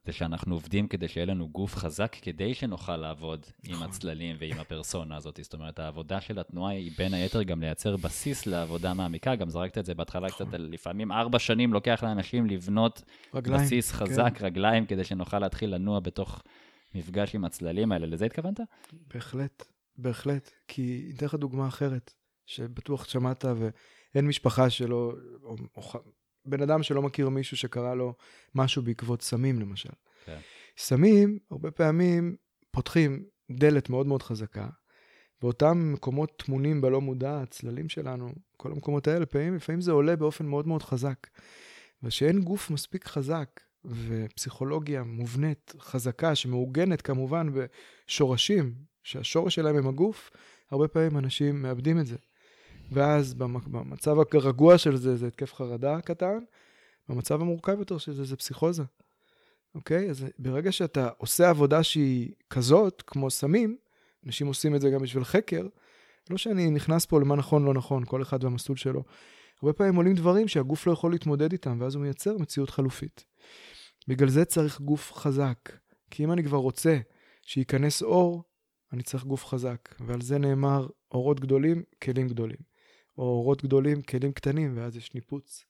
[0.06, 3.76] זה שאנחנו עובדים כדי שיהיה לנו גוף חזק, כדי שנוכל לעבוד נכון.
[3.76, 5.40] עם הצללים ועם הפרסונה הזאת.
[5.44, 9.36] זאת אומרת, העבודה של התנועה היא בין היתר גם לייצר בסיס לעבודה מעמיקה.
[9.36, 10.48] גם זרקת את זה בהתחלה נכון.
[10.48, 13.02] קצת, לפעמים ארבע שנים לוקח לאנשים לבנות
[13.34, 13.98] רגליים, בסיס כן.
[13.98, 14.46] חזק, כן.
[14.46, 16.44] רגליים, כדי שנוכל להתחיל לנוע בתוך
[16.96, 18.08] מפגש עם הצללים האלה.
[18.08, 18.60] לזה התכוונת?
[19.14, 19.64] בהחלט,
[19.98, 20.52] בהחלט.
[20.68, 22.14] כי אתן לך דוגמה אחרת,
[22.46, 23.46] שבטוח שמעת,
[24.16, 26.00] ואין משפחה שלא, או, או
[26.46, 28.14] בן אדם שלא מכיר מישהו שקרה לו
[28.56, 29.94] משהו בעקבות סמים, למשל.
[30.26, 30.40] כן.
[30.78, 32.36] סמים, הרבה פעמים
[32.72, 34.70] פותחים דלת מאוד מאוד חזקה,
[35.42, 40.46] ואותם מקומות טמונים בלא מודע, הצללים שלנו, כל המקומות האלה, לפעמים, לפעמים זה עולה באופן
[40.46, 41.28] מאוד מאוד חזק.
[42.04, 50.32] ושאין גוף מספיק חזק ופסיכולוגיה מובנית, חזקה, שמעוגנת כמובן בשורשים, שהשורש שלהם הם הגוף,
[50.72, 52.16] הרבה פעמים אנשים מאבדים את זה.
[52.92, 56.40] ואז במצב הרגוע של זה, זה התקף חרדה קטן,
[57.10, 58.84] במצב המורכב יותר של זה, זה פסיכוזה.
[59.76, 60.10] אוקיי?
[60.10, 63.78] אז ברגע שאתה עושה עבודה שהיא כזאת, כמו סמים,
[64.26, 65.68] אנשים עושים את זה גם בשביל חקר,
[66.30, 69.04] לא שאני נכנס פה למה נכון, לא נכון, כל אחד והמסלול שלו.
[69.62, 73.26] הרבה פעמים עולים דברים שהגוף לא יכול להתמודד איתם, ואז הוא מייצר מציאות חלופית.
[74.08, 75.70] בגלל זה צריך גוף חזק.
[76.12, 77.00] כי אם אני כבר רוצה
[77.42, 78.44] שייכנס אור,
[78.94, 79.96] אני צריך גוף חזק.
[80.00, 82.71] ועל זה נאמר, אורות גדולים, כלים גדולים.
[83.18, 85.66] או אורות גדולים, כלים קטנים, ואז יש ניפוץ.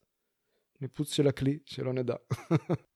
[0.82, 2.16] ניפוץ של הכלי, שלא נדע.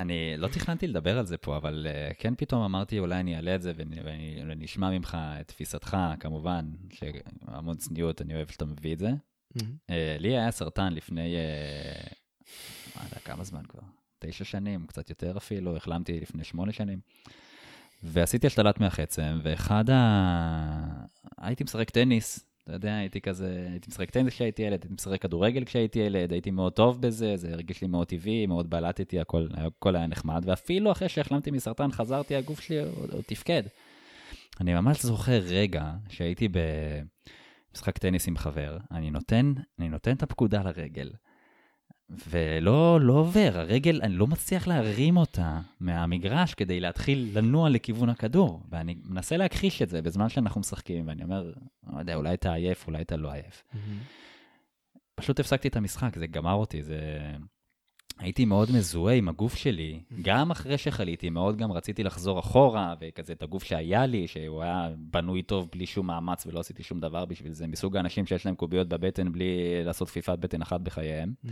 [0.00, 3.54] אני לא תכננתי לדבר על זה פה, אבל uh, כן פתאום אמרתי, אולי אני אעלה
[3.54, 3.72] את זה
[4.46, 9.10] ונשמע ממך את תפיסתך, כמובן, שהמון צניעות, אני אוהב שאתה מביא את זה.
[9.10, 9.60] Mm-hmm.
[9.60, 12.14] Uh, לי היה סרטן לפני, uh,
[12.96, 13.82] מה יודע, כמה זמן כבר?
[14.18, 17.00] תשע שנים, קצת יותר אפילו, החלמתי לפני שמונה שנים.
[18.02, 21.04] ועשיתי השתלת מח עצם, ואחד ה...
[21.38, 25.64] הייתי משחק טניס אתה יודע, הייתי כזה, הייתי משחק טניס כשהייתי ילד, הייתי משחק כדורגל
[25.64, 29.96] כשהייתי ילד, הייתי מאוד טוב בזה, זה הרגיש לי מאוד טבעי, מאוד בלטתי, הכל, הכל
[29.96, 33.62] היה נחמד, ואפילו אחרי שהחלמתי מסרטן, חזרתי, הגוף שלי עוד תפקד.
[34.60, 36.48] אני ממש זוכר רגע שהייתי
[37.72, 41.10] במשחק טניס עם חבר, אני נותן, אני נותן את הפקודה לרגל.
[42.28, 48.62] ולא לא עובר, הרגל, אני לא מצליח להרים אותה מהמגרש כדי להתחיל לנוע לכיוון הכדור.
[48.70, 51.52] ואני מנסה להכחיש את זה בזמן שאנחנו משחקים, ואני אומר,
[51.92, 53.62] לא יודע, אולי אתה עייף, אולי אתה לא עייף.
[53.72, 53.76] Mm-hmm.
[55.14, 56.98] פשוט הפסקתי את המשחק, זה גמר אותי, זה...
[58.18, 63.32] הייתי מאוד מזוהה עם הגוף שלי, גם אחרי שחליתי, מאוד גם רציתי לחזור אחורה, וכזה
[63.32, 67.24] את הגוף שהיה לי, שהוא היה בנוי טוב בלי שום מאמץ ולא עשיתי שום דבר
[67.24, 71.34] בשביל זה, מסוג האנשים שיש להם קוביות בבטן בלי לעשות תפיפת בטן אחת בחייהם.
[71.44, 71.48] Mm-hmm.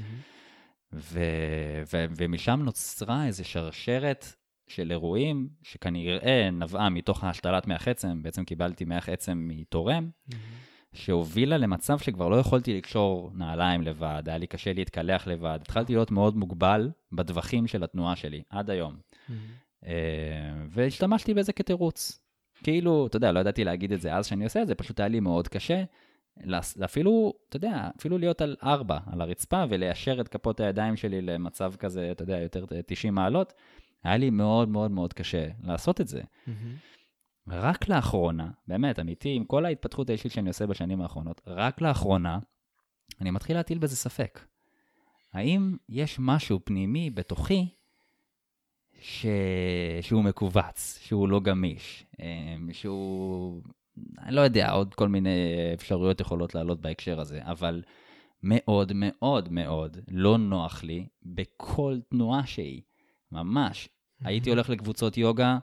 [0.92, 4.26] ו- ו- ומשם נוצרה איזו שרשרת
[4.66, 10.35] של אירועים שכנראה נבעה מתוך ההשתלת מח עצם, בעצם קיבלתי מח עצם מתורם, mm-hmm.
[10.92, 16.11] שהובילה למצב שכבר לא יכולתי לקשור נעליים לבד, היה לי קשה להתקלח לבד, התחלתי להיות
[16.11, 18.96] מאוד מוגבל בטווחים של התנועה שלי, עד היום.
[18.96, 19.83] Mm-hmm.
[20.70, 22.20] והשתמשתי בזה כתירוץ.
[22.62, 25.09] כאילו, אתה יודע, לא ידעתי להגיד את זה אז שאני עושה את זה, פשוט היה
[25.09, 25.85] לי מאוד קשה.
[26.85, 31.73] אפילו, אתה יודע, אפילו להיות על ארבע, על הרצפה, וליישר את כפות הידיים שלי למצב
[31.79, 33.53] כזה, אתה יודע, יותר 90 מעלות,
[34.05, 36.21] היה לי מאוד מאוד מאוד קשה לעשות את זה.
[36.21, 36.51] Mm-hmm.
[37.49, 42.38] רק לאחרונה, באמת, אמיתי, עם כל ההתפתחות האישית שאני עושה בשנים האחרונות, רק לאחרונה,
[43.21, 44.40] אני מתחיל להטיל בזה ספק.
[45.33, 47.69] האם יש משהו פנימי בתוכי
[49.01, 49.27] ש...
[50.01, 53.62] שהוא מכווץ, שהוא לא גמיש, אמ, שהוא
[54.19, 55.31] אני לא יודע, עוד כל מיני
[55.75, 57.83] אפשרויות יכולות לעלות בהקשר הזה, אבל
[58.43, 62.83] מאוד מאוד מאוד לא נוח לי בכל תנועה שהיא,
[63.33, 63.89] ממש.
[64.25, 65.59] הייתי הולך לקבוצות יוגה,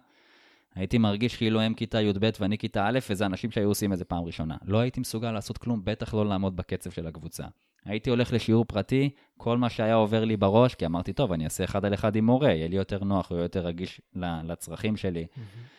[0.76, 4.06] הייתי מרגיש כאילו הם כיתה י"ב ואני כיתה א', וזה אנשים שהיו עושים את זה
[4.06, 4.58] פעם ראשונה.
[4.66, 7.44] לא הייתי מסוגל לעשות כלום, בטח לא לעמוד בקצב של הקבוצה.
[7.86, 11.64] הייתי הולך לשיעור פרטי, כל מה שהיה עובר לי בראש, כי אמרתי, טוב, אני אעשה
[11.64, 15.26] אחד על אחד עם מורה, יהיה לי יותר נוח, הוא יותר רגיש לצרכים שלי.
[15.26, 15.77] Mm-hmm.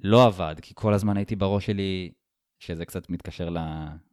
[0.00, 2.12] לא עבד, כי כל הזמן הייתי בראש שלי,
[2.58, 3.60] שזה קצת מתקשר לא,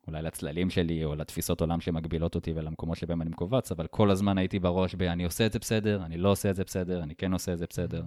[0.08, 4.38] אולי לצללים שלי, או לתפיסות עולם שמגבילות אותי ולמקומות שבהם אני מכווץ, אבל כל הזמן
[4.38, 7.16] הייתי בראש ב- אני עושה את זה בסדר, אני לא עושה את זה בסדר, אני
[7.16, 8.04] כן עושה את זה בסדר.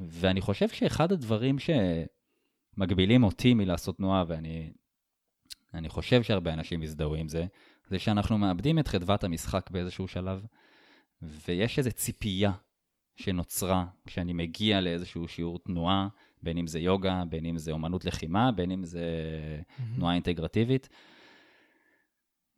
[0.00, 4.72] ואני חושב שאחד הדברים שמגבילים אותי מלעשות תנועה, ואני
[5.74, 7.46] אני חושב שהרבה אנשים יזדהו עם זה,
[7.88, 10.46] זה שאנחנו מאבדים את חדוות המשחק באיזשהו שלב,
[11.22, 12.52] ויש איזו ציפייה
[13.16, 16.08] שנוצרה כשאני מגיע לאיזשהו שיעור תנועה,
[16.44, 19.04] בין אם זה יוגה, בין אם זה אומנות לחימה, בין אם זה
[19.94, 20.88] תנועה אינטגרטיבית.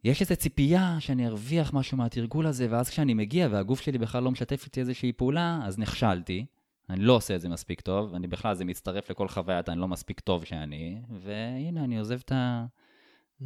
[0.04, 4.30] יש איזו ציפייה שאני ארוויח משהו מהתרגול הזה, ואז כשאני מגיע והגוף שלי בכלל לא
[4.30, 6.46] משתף איתי איזושהי פעולה, אז נכשלתי.
[6.90, 9.88] אני לא עושה את זה מספיק טוב, אני בכלל, זה מצטרף לכל חוויית אני לא
[9.88, 12.66] מספיק טוב שאני, והנה, אני עוזב את ה...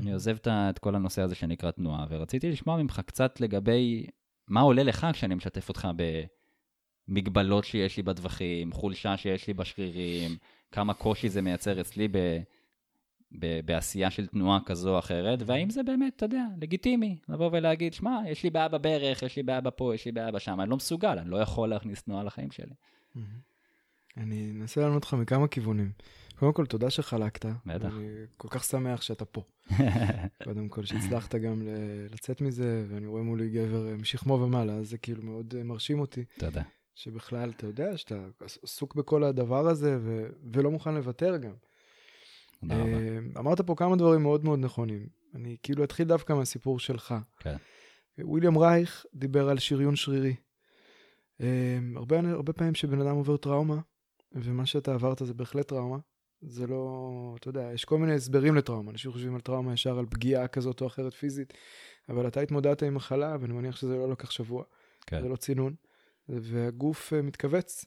[0.01, 4.07] אני עוזב את כל הנושא הזה שנקרא תנועה, ורציתי לשמוע ממך קצת לגבי
[4.49, 5.89] מה עולה לך כשאני משתף אותך
[7.11, 10.37] במגבלות שיש לי בטווחים, חולשה שיש לי בשרירים,
[10.73, 12.19] כמה קושי זה מייצר אצלי ב,
[13.39, 17.95] ב, בעשייה של תנועה כזו או אחרת, והאם זה באמת, אתה יודע, לגיטימי, לבוא ולהגיד,
[17.95, 20.77] שמע, יש לי בעיה בברך, יש לי בעיה בפה, יש לי בעיה בשם, אני לא
[20.77, 22.75] מסוגל, אני לא יכול להכניס תנועה לחיים שלי.
[24.17, 25.93] אני אנסה לענות אותך מכמה כיוונים.
[26.39, 27.47] קודם כל, תודה שחלקת.
[27.67, 27.93] בטח.
[27.97, 29.43] אני כל כך שמח שאתה פה.
[30.45, 31.63] קודם כל, שהצלחת גם
[32.11, 36.01] לצאת מזה, ואני רואה מולי גבר אה, משכמו ומעלה, אז זה כאילו מאוד אה, מרשים
[36.01, 36.25] אותי.
[36.39, 36.63] תודה.
[36.95, 38.27] שבכלל, אתה יודע, שאתה
[38.63, 41.55] עסוק בכל הדבר הזה, ו- ולא מוכן לוותר גם.
[42.61, 42.87] תודה רבה.
[42.87, 45.07] אה, אמרת פה כמה דברים מאוד מאוד נכונים.
[45.35, 47.15] אני כאילו אתחיל דווקא מהסיפור שלך.
[47.41, 47.57] כן.
[48.19, 50.35] וויליאם רייך דיבר על שריון שרירי.
[51.97, 53.81] הרבה, הרבה פעמים שבן אדם עובר טראומה,
[54.33, 55.99] ומה שאתה עברת זה בהחלט טראומה,
[56.43, 58.91] זה לא, אתה יודע, יש כל מיני הסברים לטראומה.
[58.91, 61.55] אנשים חושבים על טראומה ישר על פגיעה כזאת או אחרת פיזית,
[62.09, 64.65] אבל אתה התמודדת עם מחלה, ואני מניח שזה לא לקח שבוע.
[65.07, 65.23] כן.
[65.23, 65.75] זה לא צינון.
[66.31, 67.85] והגוף uh, מתכווץ.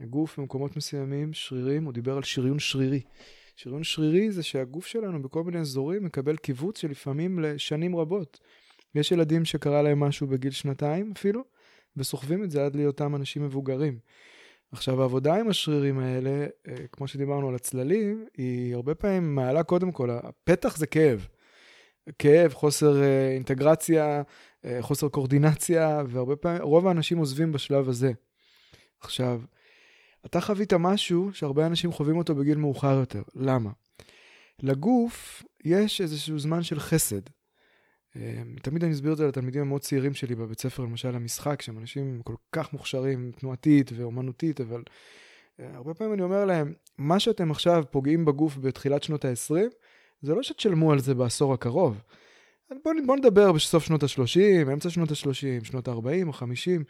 [0.00, 3.00] הגוף במקומות מסוימים, שרירים, הוא דיבר על שריון שרירי.
[3.56, 8.40] שריון שרירי זה שהגוף שלנו בכל מיני אזורים מקבל קיבוץ שלפעמים לשנים רבות.
[8.94, 11.44] יש ילדים שקרה להם משהו בגיל שנתיים אפילו,
[11.96, 13.98] וסוחבים את זה עד להיותם אנשים מבוגרים.
[14.72, 19.92] עכשיו, העבודה עם השרירים האלה, אה, כמו שדיברנו על הצללים, היא הרבה פעמים מעלה קודם
[19.92, 21.26] כל, הפתח זה כאב.
[22.18, 24.22] כאב, חוסר אה, אינטגרציה, אה,
[24.80, 28.12] חוסר קורדינציה, והרבה פעמים, רוב האנשים עוזבים בשלב הזה.
[29.00, 29.40] עכשיו,
[30.26, 33.22] אתה חווית משהו שהרבה אנשים חווים אותו בגיל מאוחר יותר.
[33.34, 33.70] למה?
[34.62, 37.20] לגוף יש איזשהו זמן של חסד.
[38.16, 41.78] אמ, תמיד אני מסביר את זה לתלמידים המאוד צעירים שלי בבית ספר, למשל למשחק, שהם
[41.78, 44.82] אנשים כל כך מוכשרים תנועתית ואומנותית, אבל
[45.60, 49.54] אה, הרבה פעמים אני אומר להם, מה שאתם עכשיו פוגעים בגוף בתחילת שנות ה-20,
[50.22, 52.00] זה לא שתשלמו על זה בעשור הקרוב.
[52.70, 56.84] בואו בוא נדבר בסוף שנות ה-30, אמצע שנות ה-30, שנות ה-40 או 50.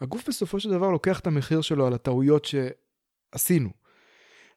[0.00, 3.70] הגוף בסופו של דבר לוקח את המחיר שלו על הטעויות שעשינו.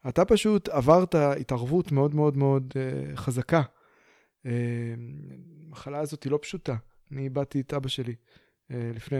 [0.10, 2.76] אתה פשוט עברת התערבות מאוד מאוד מאוד uh,
[3.16, 3.62] חזקה.
[4.46, 6.76] המחלה אה, הזאת היא לא פשוטה.
[7.12, 8.16] אני איבדתי את אבא שלי
[8.72, 9.18] אה, לפני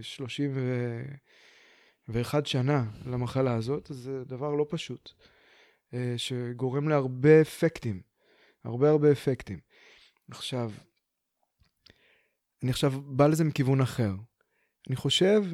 [0.00, 5.12] 31 שנה למחלה הזאת, זה דבר לא פשוט,
[5.94, 8.00] אה, שגורם להרבה אפקטים,
[8.64, 9.58] הרבה הרבה אפקטים.
[10.30, 10.70] עכשיו,
[12.62, 14.12] אני עכשיו בא לזה מכיוון אחר.
[14.88, 15.44] אני חושב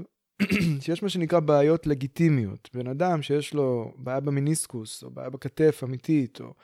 [0.80, 2.70] שיש מה שנקרא בעיות לגיטימיות.
[2.74, 6.54] בן אדם שיש לו בעיה במיניסקוס, או בעיה בכתף אמיתית, או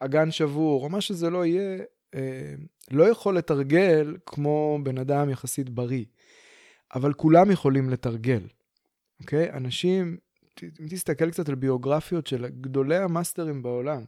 [0.00, 1.78] אגן שבור, או מה שזה לא יהיה,
[2.14, 2.54] אה,
[2.90, 6.04] לא יכול לתרגל כמו בן אדם יחסית בריא,
[6.94, 8.42] אבל כולם יכולים לתרגל,
[9.20, 9.50] אוקיי?
[9.52, 10.16] אנשים,
[10.62, 14.04] אם תסתכל קצת על ביוגרפיות של גדולי המאסטרים בעולם,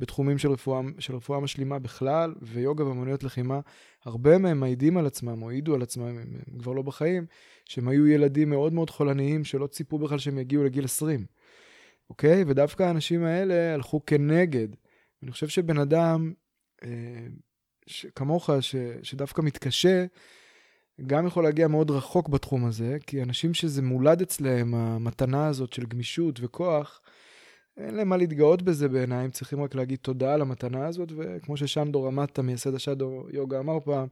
[0.00, 3.60] בתחומים של רפואה, של רפואה משלימה בכלל, ויוגה ואמנויות לחימה,
[4.04, 7.26] הרבה מהם מעידים על עצמם, או העידו על עצמם, הם, הם כבר לא בחיים,
[7.64, 11.24] שהם היו ילדים מאוד מאוד חולניים, שלא ציפו בכלל שהם יגיעו לגיל 20,
[12.10, 12.44] אוקיי?
[12.46, 14.68] ודווקא האנשים האלה הלכו כנגד.
[15.22, 16.32] אני חושב שבן אדם
[17.86, 20.06] ש, כמוך, ש, שדווקא מתקשה,
[21.06, 25.86] גם יכול להגיע מאוד רחוק בתחום הזה, כי אנשים שזה מולד אצלם, המתנה הזאת של
[25.86, 27.00] גמישות וכוח,
[27.80, 31.56] אין להם מה להתגאות בזה בעיניי, הם צריכים רק להגיד תודה על המתנה הזאת, וכמו
[31.56, 34.08] ששנדו רמטה, מייסד השדו יוגה, אמר פעם,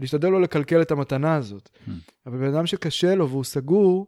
[0.00, 1.68] להשתדל לא לקלקל את המתנה הזאת.
[1.74, 1.90] Hmm.
[2.26, 4.06] אבל בן אדם שקשה לו והוא סגור,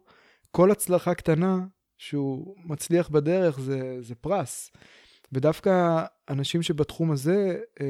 [0.51, 1.65] כל הצלחה קטנה
[1.97, 4.71] שהוא מצליח בדרך זה, זה פרס.
[5.31, 7.85] ודווקא אנשים שבתחום הזה אה,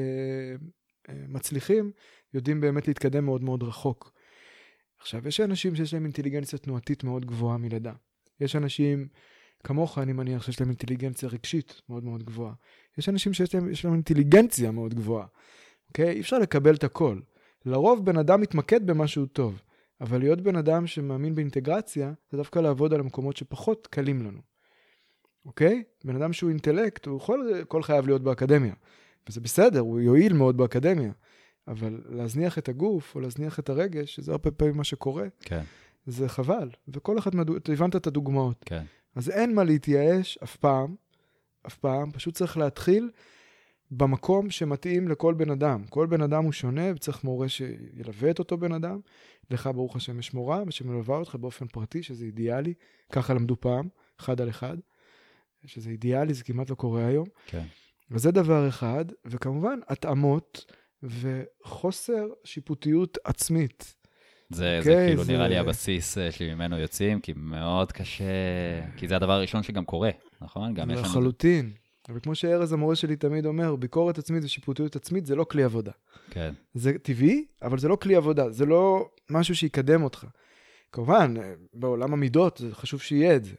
[1.08, 1.92] אה, מצליחים,
[2.34, 4.12] יודעים באמת להתקדם מאוד מאוד רחוק.
[5.00, 7.92] עכשיו, יש אנשים שיש להם אינטליגנציה תנועתית מאוד גבוהה מלידה.
[8.40, 9.08] יש אנשים
[9.64, 12.52] כמוך, אני מניח, שיש להם אינטליגנציה רגשית מאוד מאוד גבוהה.
[12.98, 15.26] יש אנשים שיש להם, להם אינטליגנציה מאוד גבוהה,
[15.88, 16.10] אוקיי?
[16.10, 17.20] אי אפשר לקבל את הכל.
[17.64, 19.62] לרוב בן אדם מתמקד במשהו טוב,
[20.00, 24.40] אבל להיות בן אדם שמאמין באינטגרציה, זה דווקא לעבוד על המקומות שפחות קלים לנו.
[25.46, 25.82] אוקיי?
[26.04, 28.74] בן אדם שהוא אינטלקט, הוא יכול כל חייו להיות באקדמיה.
[29.28, 31.12] וזה בסדר, הוא יועיל מאוד באקדמיה.
[31.68, 35.62] אבל להזניח את הגוף או להזניח את הרגש, שזה הרבה פעמים מה שקורה, כן,
[36.06, 36.70] זה חבל.
[36.88, 37.56] וכל אחד, מהדוג...
[37.56, 38.64] אתה הבנת את הדוגמאות.
[38.66, 38.84] כן.
[39.14, 40.94] אז אין מה להתייאש אף פעם,
[41.66, 43.10] אף פעם, פשוט צריך להתחיל
[43.90, 45.84] במקום שמתאים לכל בן אדם.
[45.86, 49.00] כל בן אדם הוא שונה וצריך מורה שילווה את אותו בן אדם.
[49.50, 52.74] לך ברוך השם יש מורה ושמלווה אותך באופן פרטי, שזה אידיאלי,
[53.12, 53.88] ככה למדו פעם,
[54.20, 54.76] אחד על אחד,
[55.64, 57.26] שזה אידיאלי, זה כמעט לא קורה היום.
[57.46, 57.64] כן.
[58.14, 63.94] אז זה דבר אחד, וכמובן התאמות וחוסר שיפוטיות עצמית.
[64.50, 68.24] זה, זה אוקיי, כאילו זה- נראה לי הבסיס אה, שממנו יוצאים, כי מאוד קשה,
[68.96, 70.74] כי זה הדבר הראשון שגם קורה, נכון?
[70.74, 71.08] גם יש לנו...
[71.08, 71.72] לחלוטין.
[72.08, 75.92] אבל כמו שארז המורה שלי תמיד אומר, ביקורת עצמית ושיפוטיות עצמית זה לא כלי עבודה.
[76.30, 80.24] כן, זה טבעי, אבל זה לא כלי עבודה, זה לא משהו שיקדם אותך.
[80.92, 83.54] כמובן, אה, בעולם המידות זה חשוב שיהיה את זה.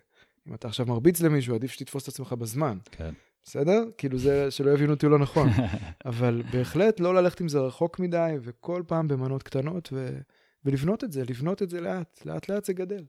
[0.48, 3.14] אם אתה עכשיו מרביץ למישהו, עדיף שתתפוס את עצמך בזמן, כן.
[3.44, 3.84] בסדר?
[3.98, 5.50] כאילו זה, שלא יבינו אותי לא נכון.
[6.06, 10.18] אבל בהחלט לא ללכת עם זה רחוק מדי, וכל פעם במנות קטנות, ו...
[10.66, 13.04] ולבנות את זה, לבנות את זה לאט, לאט לאט זה גדל.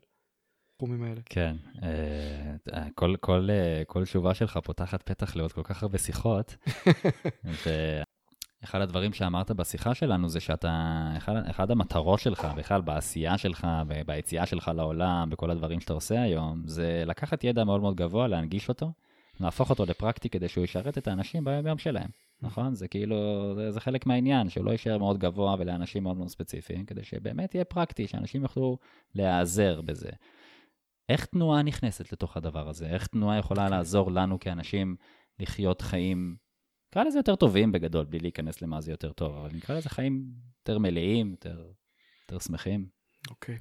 [0.83, 1.21] התחומים האלה.
[1.25, 6.57] כן, אה, כל, כל, אה, כל תשובה שלך פותחת פתח לעוד כל כך הרבה שיחות.
[8.63, 14.03] ואחד הדברים שאמרת בשיחה שלנו זה שאתה, אחד, אחד המטרות שלך, בכלל בעשייה שלך, ב-
[14.07, 18.69] ביציאה שלך לעולם, בכל הדברים שאתה עושה היום, זה לקחת ידע מאוד מאוד גבוה, להנגיש
[18.69, 18.93] אותו,
[19.41, 22.11] להפוך אותו לפרקטי כדי שהוא ישרת את האנשים ביום שלהם,
[22.43, 22.75] נכון?
[22.75, 26.87] זה כאילו, זה, זה חלק מהעניין, שהוא לא יישאר מאוד גבוה ולאנשים מאוד מאוד ספציפיים,
[26.87, 28.79] כדי שבאמת יהיה פרקטי, שאנשים יוכלו
[29.15, 30.11] להיעזר בזה.
[31.09, 32.87] איך תנועה נכנסת לתוך הדבר הזה?
[32.87, 34.97] איך תנועה יכולה לעזור לנו כאנשים
[35.39, 36.37] לחיות חיים,
[36.91, 40.25] נקרא לזה יותר טובים בגדול, בלי להיכנס למה זה יותר טוב, אבל נקרא לזה חיים
[40.59, 41.71] יותר מלאים, יותר,
[42.23, 42.87] יותר שמחים.
[43.31, 43.59] אוקיי.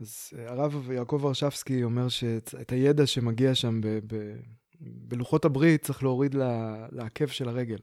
[0.00, 4.36] אז אה, הרב יעקב ורשבסקי אומר שאת הידע שמגיע שם ב- ב-
[4.80, 7.78] בלוחות הברית צריך להוריד ל- לעקב של הרגל.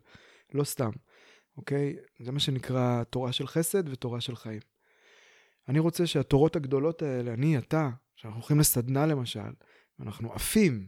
[0.54, 0.90] לא סתם,
[1.58, 1.96] אוקיי?
[2.20, 4.60] זה מה שנקרא תורה של חסד ותורה של חיים.
[5.70, 9.40] אני רוצה שהתורות הגדולות האלה, אני, אתה, שאנחנו הולכים לסדנה למשל,
[10.00, 10.88] ואנחנו עפים,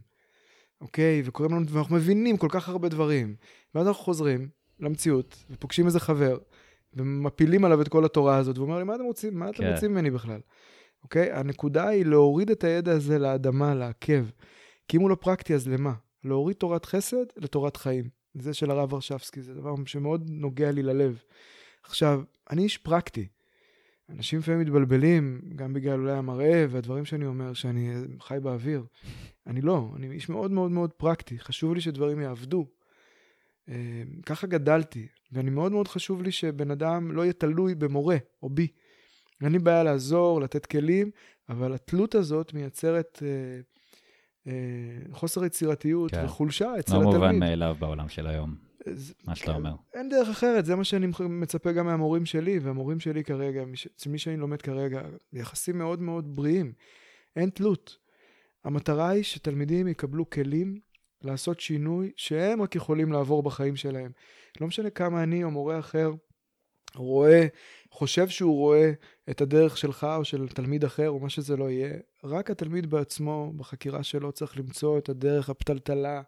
[0.80, 1.22] אוקיי?
[1.24, 3.36] וקוראים לנו, ואנחנו מבינים כל כך הרבה דברים.
[3.74, 4.48] ואז אנחנו חוזרים
[4.80, 6.38] למציאות, ופוגשים איזה חבר,
[6.94, 9.38] ומפילים עליו את כל התורה הזאת, והוא אומר לי, מה אתם רוצים?
[9.38, 9.72] מה אתם כן.
[9.72, 10.40] רוצים ממני בכלל?
[11.02, 11.32] אוקיי?
[11.32, 14.26] הנקודה היא להוריד את הידע הזה לאדמה, לעכב.
[14.88, 15.92] כי אם הוא לא פרקטי, אז למה?
[16.24, 18.08] להוריד תורת חסד לתורת חיים.
[18.34, 21.22] זה של הרב ורשבסקי, זה דבר שמאוד נוגע לי ללב.
[21.84, 23.28] עכשיו, אני איש פרקטי.
[24.10, 28.84] אנשים לפעמים מתבלבלים, גם בגלל אולי המראה והדברים שאני אומר, שאני חי באוויר.
[29.46, 31.38] אני לא, אני איש מאוד מאוד מאוד פרקטי.
[31.38, 32.66] חשוב לי שדברים יעבדו.
[33.68, 38.50] אה, ככה גדלתי, ואני מאוד מאוד חשוב לי שבן אדם לא יהיה תלוי במורה או
[38.50, 38.68] בי.
[39.42, 41.10] אין לי בעיה לעזור, לתת כלים,
[41.48, 43.60] אבל התלות הזאת מייצרת אה,
[44.46, 46.24] אה, חוסר יצירתיות כן.
[46.24, 47.16] וחולשה אצל לא התלמיד.
[47.16, 48.54] מובן מאליו בעולם של היום,
[48.86, 49.72] אז- מה שאתה כן, אומר.
[49.94, 53.62] אין דרך אחרת, זה מה שאני מצפה גם מהמורים שלי, והמורים שלי כרגע,
[53.96, 55.00] אצל מי שאני לומד כרגע,
[55.32, 56.72] יחסים מאוד מאוד בריאים.
[57.36, 57.98] אין תלות.
[58.64, 60.80] המטרה היא שתלמידים יקבלו כלים
[61.22, 64.10] לעשות שינוי שהם רק יכולים לעבור בחיים שלהם.
[64.60, 66.12] לא משנה כמה אני או מורה אחר
[66.94, 67.46] רואה,
[67.90, 68.92] חושב שהוא רואה
[69.30, 73.52] את הדרך שלך או של תלמיד אחר או מה שזה לא יהיה, רק התלמיד בעצמו,
[73.56, 76.22] בחקירה שלו, צריך למצוא את הדרך הפתלתלה,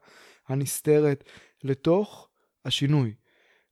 [0.49, 1.25] הנסתרת,
[1.65, 2.29] לתוך
[2.65, 3.15] השינוי.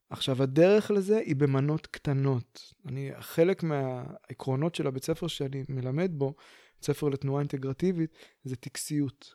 [0.09, 2.73] עכשיו, הדרך לזה היא במנות קטנות.
[2.85, 6.35] אני, חלק מהעקרונות של הבית ספר שאני מלמד בו,
[6.75, 9.33] בית ספר לתנועה אינטגרטיבית, זה טקסיות.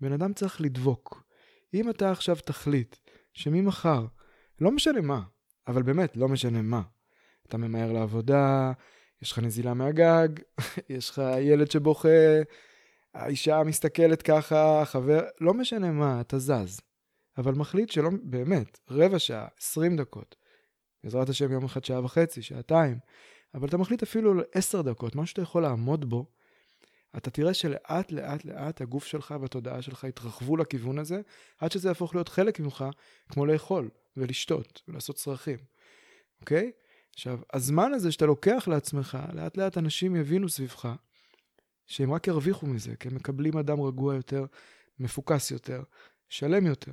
[0.00, 1.22] בן אדם צריך לדבוק.
[1.74, 2.96] אם אתה עכשיו תחליט
[3.32, 4.06] שממחר,
[4.60, 5.22] לא משנה מה,
[5.66, 6.82] אבל באמת, לא משנה מה,
[7.50, 8.72] אתה ממהר לעבודה,
[9.22, 10.28] יש לך נזילה מהגג,
[10.88, 12.08] יש לך ילד שבוכה,
[13.14, 16.80] האישה מסתכלת ככה, חבר, לא משנה מה, אתה זז.
[17.38, 20.36] אבל מחליט שלא, באמת, רבע שעה, עשרים דקות,
[21.04, 22.98] בעזרת השם יום אחד שעה וחצי, שעתיים,
[23.54, 26.26] אבל אתה מחליט אפילו עשר דקות, משהו שאתה יכול לעמוד בו,
[27.16, 31.20] אתה תראה שלאט לאט לאט הגוף שלך והתודעה שלך יתרחבו לכיוון הזה,
[31.58, 32.84] עד שזה יהפוך להיות חלק ממך,
[33.28, 35.58] כמו לאכול ולשתות ולעשות צרכים,
[36.40, 36.70] אוקיי?
[37.14, 40.94] עכשיו, הזמן הזה שאתה לוקח לעצמך, לאט לאט אנשים יבינו סביבך,
[41.86, 44.44] שהם רק ירוויחו מזה, כי הם מקבלים אדם רגוע יותר,
[44.98, 45.82] מפוקס יותר,
[46.28, 46.92] שלם יותר.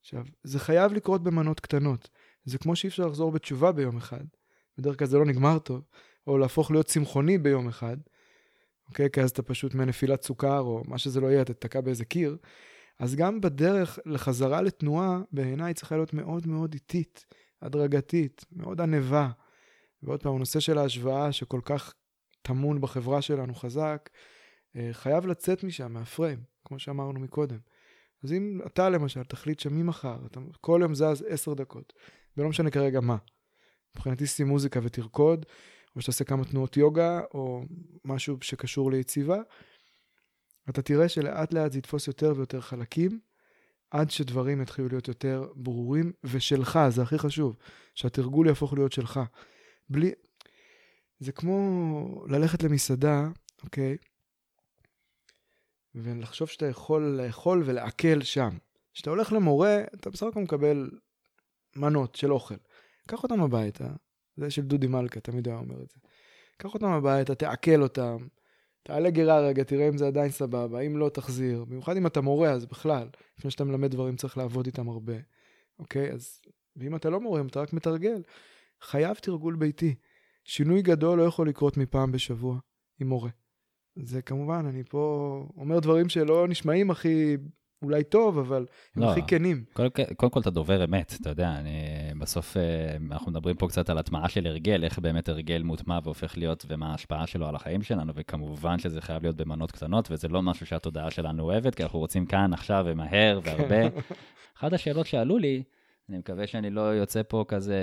[0.00, 2.08] עכשיו, זה חייב לקרות במנות קטנות.
[2.44, 4.24] זה כמו שאי אפשר לחזור בתשובה ביום אחד.
[4.78, 5.82] בדרך כלל זה לא נגמר טוב.
[6.26, 7.96] או להפוך להיות צמחוני ביום אחד.
[8.88, 9.10] אוקיי?
[9.10, 12.36] כי אז אתה פשוט מנפילת סוכר, או מה שזה לא יהיה, אתה תתקע באיזה קיר.
[12.98, 17.26] אז גם בדרך לחזרה לתנועה, בעיניי צריכה להיות מאוד מאוד איטית,
[17.62, 19.30] הדרגתית, מאוד ענווה.
[20.02, 21.94] ועוד פעם, הנושא של ההשוואה, שכל כך
[22.42, 24.10] טמון בחברה שלנו חזק,
[24.76, 26.52] אה, חייב לצאת משם, מהפריים.
[26.64, 27.58] כמו שאמרנו מקודם.
[28.24, 31.92] אז אם אתה למשל תחליט שממחר, אתה כל יום זז עשר דקות,
[32.36, 33.16] ולא משנה כרגע מה.
[33.96, 35.46] מבחינתי שים מוזיקה ותרקוד,
[35.96, 37.62] או שתעשה כמה תנועות יוגה, או
[38.04, 39.40] משהו שקשור ליציבה,
[40.70, 43.20] אתה תראה שלאט לאט זה יתפוס יותר ויותר חלקים,
[43.90, 47.56] עד שדברים יתחילו להיות יותר ברורים, ושלך, זה הכי חשוב,
[47.94, 49.20] שהתרגול יהפוך להיות שלך.
[49.92, 50.12] בלי...
[51.18, 53.28] זה כמו ללכת למסעדה,
[53.64, 53.96] אוקיי?
[55.94, 58.50] ולחשוב שאתה יכול לאכול ולעכל שם.
[58.94, 60.90] כשאתה הולך למורה, אתה בסך הכל מקבל
[61.76, 62.54] מנות של אוכל.
[63.08, 63.88] קח אותם הביתה,
[64.36, 65.96] זה של דודי מלכה, תמיד היה אומר את זה.
[66.56, 68.16] קח אותם הביתה, תעכל אותם,
[68.82, 71.64] תעלה גירה רגע, תראה אם זה עדיין סבבה, אם לא, תחזיר.
[71.64, 75.16] במיוחד אם אתה מורה, אז בכלל, לפני שאתה מלמד דברים צריך לעבוד איתם הרבה,
[75.78, 76.12] אוקיי?
[76.12, 76.40] אז,
[76.76, 78.22] ואם אתה לא מורה, אם אתה רק מתרגל,
[78.82, 79.94] חייב תרגול ביתי.
[80.44, 82.58] שינוי גדול לא יכול לקרות מפעם בשבוע
[83.00, 83.30] עם מורה.
[83.96, 87.36] זה כמובן, אני פה אומר דברים שלא נשמעים הכי
[87.82, 88.66] אולי טוב, אבל
[88.96, 89.64] הם לא, הכי כנים.
[89.72, 91.70] קודם כל, כל אתה דובר אמת, אתה יודע, אני,
[92.18, 96.38] בסוף אה, אנחנו מדברים פה קצת על הטמעה של הרגל, איך באמת הרגל מוטמע והופך
[96.38, 100.42] להיות, ומה ההשפעה שלו על החיים שלנו, וכמובן שזה חייב להיות במנות קטנות, וזה לא
[100.42, 103.76] משהו שהתודעה שלנו אוהבת, כי אנחנו רוצים כאן, עכשיו, ומהר, והרבה.
[104.58, 105.62] אחת השאלות שעלו לי,
[106.08, 107.80] אני מקווה שאני לא יוצא פה כזה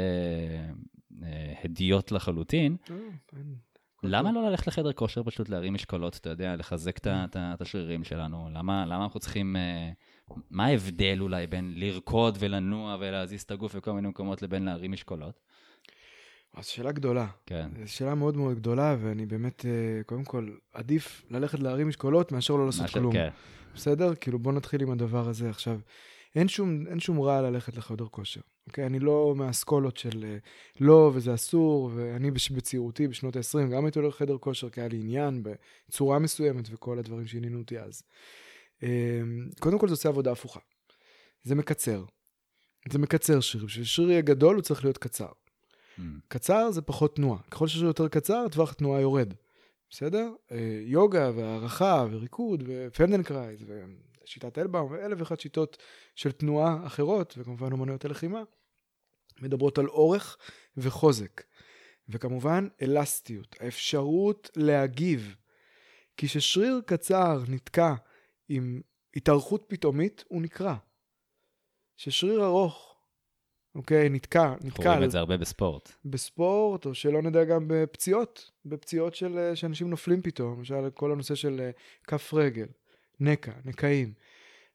[1.23, 2.95] אה, הדיוט לחלוטין, אה,
[4.03, 8.49] למה לא ללכת לחדר כושר פשוט להרים משקולות, אתה יודע, לחזק את השרירים שלנו?
[8.53, 9.55] למה, למה אנחנו צריכים...
[9.55, 9.91] אה,
[10.51, 15.39] מה ההבדל אולי בין לרקוד ולנוע ולהזיז את הגוף בכל מיני מקומות לבין להרים משקולות?
[16.55, 17.27] אז שאלה גדולה.
[17.45, 17.69] כן.
[17.85, 19.65] זו שאלה מאוד מאוד גדולה, ואני באמת,
[20.05, 23.13] קודם כל, עדיף ללכת להרים משקולות מאשר לא לעשות כלום.
[23.13, 23.29] כן.
[23.75, 24.15] בסדר?
[24.15, 25.79] כאילו, בוא נתחיל עם הדבר הזה עכשיו.
[26.35, 28.41] אין שום, אין שום רע ללכת לחדר כושר.
[28.67, 28.85] אוקיי?
[28.85, 30.37] אני לא מהאסכולות של אה,
[30.79, 34.97] לא, וזה אסור, ואני בצעירותי, בשנות ה-20, גם הייתי הולך לחדר כושר, כי היה לי
[34.97, 38.03] עניין בצורה מסוימת וכל הדברים שעניינו אותי אז.
[38.83, 40.59] אמ, קודם כל זה עושה עבודה הפוכה.
[41.43, 42.03] זה מקצר.
[42.91, 43.65] זה מקצר שריר.
[43.65, 45.27] בשביל שריר יהיה גדול, הוא צריך להיות קצר.
[45.27, 46.01] Mm.
[46.27, 47.39] קצר זה פחות תנועה.
[47.51, 49.33] ככל ששריר יותר קצר, טווח התנועה יורד.
[49.89, 50.31] בסדר?
[50.51, 53.63] אה, יוגה והערכה וריקוד ופלדנקרייז
[54.23, 55.77] ושיטת אלבאום ואלף ואחת שיטות
[56.15, 58.43] של תנועה אחרות, וכמובן אומנויות הלחימה,
[59.41, 60.37] מדברות על אורך
[60.77, 61.41] וחוזק.
[62.09, 65.35] וכמובן אלסטיות, האפשרות להגיב.
[66.17, 67.93] כי כששריר קצר נתקע
[68.49, 68.81] עם
[69.15, 70.75] התארכות פתאומית, הוא נקרע.
[71.97, 72.95] כששריר ארוך,
[73.75, 74.65] אוקיי, נתקע, נתקע.
[74.65, 75.91] אנחנו רואים את זה הרבה בספורט.
[76.05, 81.59] בספורט, או שלא נדע גם בפציעות, בפציעות של, שאנשים נופלים פתאום, למשל כל הנושא של
[81.59, 81.71] אה,
[82.03, 82.67] כף רגל,
[83.19, 84.13] נקע, נקעים.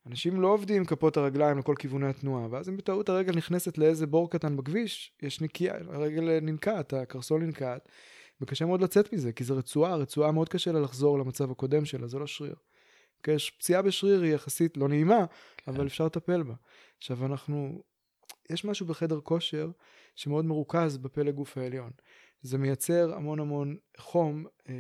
[0.07, 4.07] אנשים לא עובדים עם כפות הרגליים לכל כיווני התנועה, ואז אם בטעות הרגל נכנסת לאיזה
[4.07, 7.89] בור קטן בכביש, יש נקייה, הרגל ננקעת, הקרסול ננקעת,
[8.41, 12.07] וקשה מאוד לצאת מזה, כי זו רצועה, רצועה מאוד קשה לה לחזור למצב הקודם שלה,
[12.07, 12.55] זה לא שריר.
[13.19, 13.37] אוקיי?
[13.59, 15.27] פציעה בשריר היא יחסית לא נעימה,
[15.57, 15.73] כן.
[15.73, 16.55] אבל אפשר לטפל בה.
[16.99, 17.83] עכשיו אנחנו,
[18.51, 19.71] יש משהו בחדר כושר
[20.15, 21.91] שמאוד מרוכז בפלג גוף העליון.
[22.43, 24.47] זה מייצר המון המון חום.
[24.69, 24.75] אה,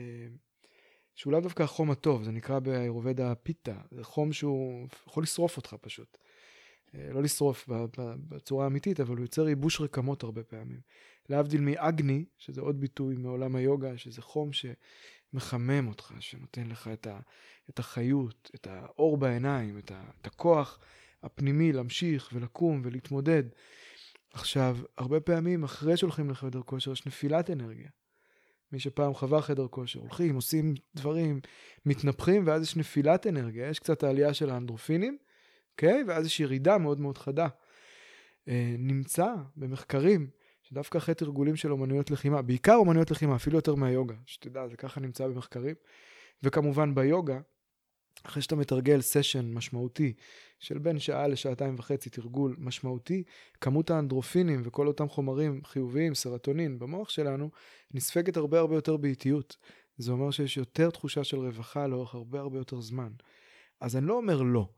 [1.15, 5.77] שהוא לאו דווקא החום הטוב, זה נקרא באירובדה פיתה, זה חום שהוא יכול לשרוף אותך
[5.81, 6.19] פשוט.
[6.95, 7.69] אה, לא לשרוף
[8.29, 10.81] בצורה האמיתית, אבל הוא יוצר ייבוש רקמות הרבה פעמים.
[11.29, 17.21] להבדיל מאגני, שזה עוד ביטוי מעולם היוגה, שזה חום שמחמם אותך, שנותן לך את, ה,
[17.71, 20.79] את החיות, את האור בעיניים, את, ה, את הכוח
[21.23, 23.43] הפנימי להמשיך ולקום ולהתמודד.
[24.33, 27.89] עכשיו, הרבה פעמים אחרי שהולכים לחדר כושר יש נפילת אנרגיה.
[28.73, 31.41] מי שפעם חווה חדר כושר, הולכים, עושים דברים,
[31.87, 35.19] מתנפחים, ואז יש נפילת אנרגיה, יש קצת העלייה של האנדרופינים,
[35.73, 36.03] אוקיי?
[36.03, 36.05] Okay?
[36.09, 37.49] ואז יש ירידה מאוד מאוד חדה.
[38.49, 40.31] אה, נמצא במחקרים
[40.62, 45.01] שדווקא אחרי תרגולים של אומנויות לחימה, בעיקר אומנויות לחימה, אפילו יותר מהיוגה, שתדע, זה ככה
[45.01, 45.75] נמצא במחקרים.
[46.43, 47.41] וכמובן ביוגה,
[48.27, 50.12] אחרי שאתה מתרגל סשן משמעותי
[50.59, 53.22] של בין שעה לשעתיים וחצי תרגול משמעותי,
[53.61, 57.51] כמות האנדרופינים וכל אותם חומרים חיוביים, סרטונין, במוח שלנו,
[57.95, 59.57] נספגת הרבה הרבה יותר באיטיות.
[59.99, 63.09] זה אומר שיש יותר תחושה של רווחה לאורך הרבה הרבה יותר זמן.
[63.81, 64.68] אז אני לא אומר לא.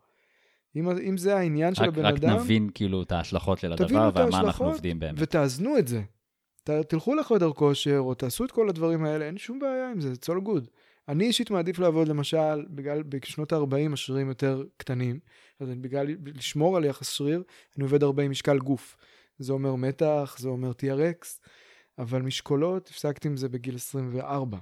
[0.77, 2.37] אם, אם זה העניין רק, של הבן רק אדם...
[2.37, 5.19] רק נבין כאילו את ההשלכות של הדבר ועל אנחנו עובדים באמת.
[5.19, 6.03] ותאזנו את זה.
[6.65, 10.13] ת, תלכו לחדר כושר או תעשו את כל הדברים האלה, אין שום בעיה עם זה,
[10.13, 10.67] it's all good.
[11.09, 15.19] אני אישית מעדיף לעבוד למשל, בגלל, בשנות ה-40 השרירים יותר קטנים,
[15.61, 17.43] אז בגלל לשמור על יחס שריר,
[17.77, 18.97] אני עובד הרבה עם משקל גוף.
[19.39, 21.27] זה אומר מתח, זה אומר TRX,
[21.99, 24.59] אבל משקולות, הפסקתי עם זה בגיל 24,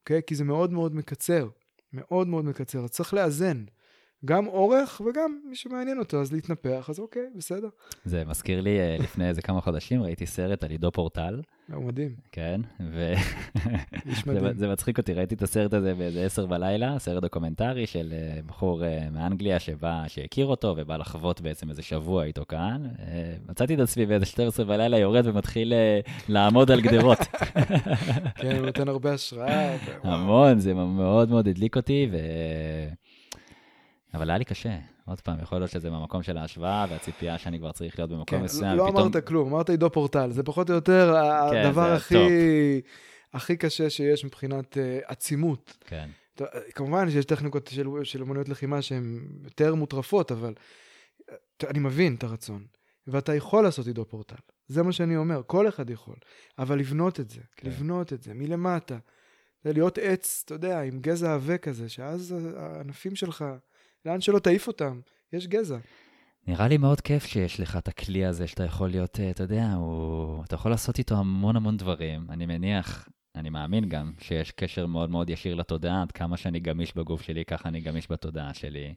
[0.00, 0.20] אוקיי?
[0.26, 1.48] כי זה מאוד מאוד מקצר,
[1.92, 3.64] מאוד מאוד מקצר, אז צריך לאזן.
[4.24, 7.68] גם אורך וגם מי שמעניין אותו, אז להתנפח, אז אוקיי, בסדר.
[8.04, 11.40] זה מזכיר לי, אה, לפני איזה כמה חודשים ראיתי סרט על עידו פורטל,
[11.74, 12.14] הוא מדהים.
[12.32, 13.12] כן, ו...
[14.06, 14.58] איש זה, מדהים.
[14.58, 18.84] זה מצחיק אותי, ראיתי את הסרט הזה באיזה עשר בלילה, סרט דוקומנטרי של אה, בחור
[18.84, 22.82] אה, מאנגליה שבא, שהכיר אותו ובא לחוות בעצם איזה שבוע איתו כאן.
[22.98, 25.72] אה, מצאתי את עצמי באיזה 12 בלילה יורד ומתחיל
[26.28, 27.18] לעמוד על גדרות.
[28.40, 29.76] כן, הוא נותן הרבה השראה.
[30.02, 32.16] המון, זה מאוד מאוד הדליק אותי, ו...
[34.14, 34.76] אבל היה לי קשה.
[35.10, 38.44] עוד פעם, יכול להיות שזה מהמקום של ההשוואה והציפייה שאני כבר צריך להיות במקום כן,
[38.44, 38.76] מסוים.
[38.76, 40.30] לא ופתאום- אמרת כלום, אמרת עידו פורטל.
[40.30, 41.14] זה פחות או יותר
[41.50, 42.16] כן, הדבר הכי...
[43.32, 45.76] הכי קשה שיש מבחינת אה, עצימות.
[45.86, 50.54] כן, טוב, כמובן שיש טכניקות של, של אמנויות לחימה שהן יותר מוטרפות, אבל
[51.30, 51.36] אה,
[51.70, 52.64] אני מבין את הרצון.
[53.06, 54.36] ואתה יכול לעשות עידו פורטל.
[54.68, 56.16] זה מה שאני אומר, כל אחד יכול.
[56.58, 57.68] אבל לבנות את זה, כן.
[57.68, 58.98] לבנות את זה מלמטה.
[59.64, 63.44] זה להיות עץ, אתה יודע, עם גזע עבה כזה, שאז הענפים שלך,
[64.06, 65.00] לאן שלא תעיף אותם,
[65.32, 65.78] יש גזע.
[66.46, 69.72] נראה לי מאוד כיף שיש לך את הכלי הזה, שאתה יכול להיות, אה, אתה יודע,
[69.72, 70.44] הוא...
[70.44, 72.26] אתה יכול לעשות איתו המון המון דברים.
[72.30, 76.96] אני מניח, אני מאמין גם, שיש קשר מאוד מאוד ישיר לתודעה, עד כמה שאני גמיש
[76.96, 78.94] בגוף שלי, ככה אני גמיש בתודעה שלי.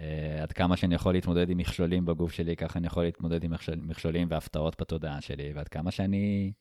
[0.00, 3.50] אה, עד כמה שאני יכול להתמודד עם מכשולים בגוף שלי, ככה אני יכול להתמודד עם
[3.50, 6.52] מכשול- מכשולים והפתעות בתודעה שלי, ועד כמה שאני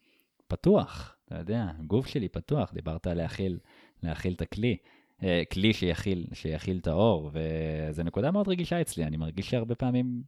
[0.47, 3.59] פתוח, אתה יודע, הגוף שלי פתוח, דיברת על להכיל,
[4.03, 4.77] להכיל את הכלי.
[5.23, 9.03] אה, כלי שיכיל, שיכיל את האור, וזו נקודה מאוד רגישה אצלי.
[9.03, 10.23] אני מרגיש שהרבה פעמים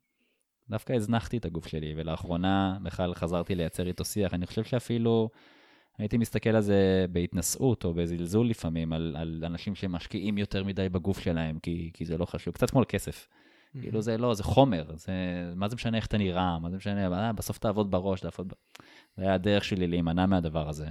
[0.69, 4.33] דווקא הזנחתי את הגוף שלי, ולאחרונה בכלל חזרתי לייצר איתו שיח.
[4.33, 5.29] אני חושב שאפילו
[5.97, 11.19] הייתי מסתכל על זה בהתנשאות או בזלזול לפעמים, על, על אנשים שמשקיעים יותר מדי בגוף
[11.19, 12.53] שלהם, כי, כי זה לא חשוב.
[12.53, 13.27] קצת כמו לכסף.
[13.81, 15.13] כאילו זה לא, זה חומר, זה,
[15.55, 18.53] מה זה משנה איך אתה נראה, מה זה משנה, אה, בסוף תעבוד בראש, תעבוד.
[19.17, 20.87] זה היה הדרך שלי להימנע מהדבר הזה.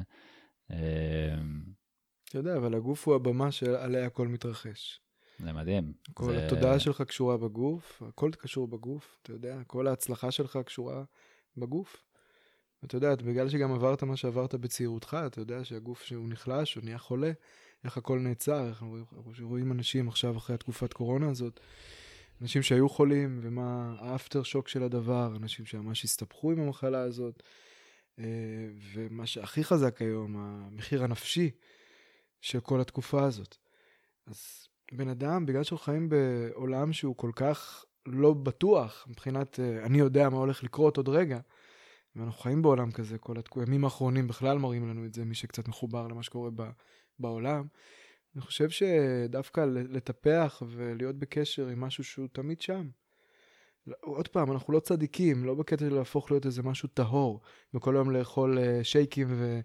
[2.35, 5.01] אתה יודע, אבל הגוף הוא הבמה שעליה הכל מתרחש.
[5.39, 5.93] זה מדהים.
[6.15, 6.47] כל זה...
[6.47, 11.05] התודעה שלך קשורה בגוף, הכל קשור בגוף, אתה יודע, כל ההצלחה שלך קשורה
[11.57, 12.05] בגוף.
[12.85, 16.99] אתה יודע, בגלל שגם עברת מה שעברת בצעירותך, אתה יודע שהגוף שהוא נחלש, הוא נהיה
[16.99, 17.33] חולה,
[17.85, 21.61] איך הכל נעצר, איך אנחנו רואים אנשים עכשיו אחרי התקופת קורונה הזאת,
[22.43, 27.43] אנשים שהיו חולים, ומה האפטר שוק של הדבר, אנשים שממש הסתבכו עם המחלה הזאת,
[28.19, 28.25] אה,
[28.95, 31.51] ומה שהכי חזק היום, המחיר הנפשי
[32.45, 33.57] של כל התקופה הזאת.
[34.27, 39.99] אז בן אדם, בגלל שאנחנו חיים בעולם שהוא כל כך לא בטוח מבחינת אה, אני
[39.99, 41.39] יודע מה הולך לקרות עוד רגע,
[42.17, 46.07] ואנחנו חיים בעולם כזה, כל הימים האחרונים בכלל מראים לנו את זה, מי שקצת מחובר
[46.09, 46.63] למה שקורה ב,
[47.19, 47.67] בעולם.
[48.35, 52.89] אני חושב שדווקא לטפח ולהיות בקשר עם משהו שהוא תמיד שם.
[54.01, 57.41] עוד פעם, אנחנו לא צדיקים, לא בקטע של להפוך להיות איזה משהו טהור,
[57.75, 59.61] וכל היום לאכול אה, שייקים ו...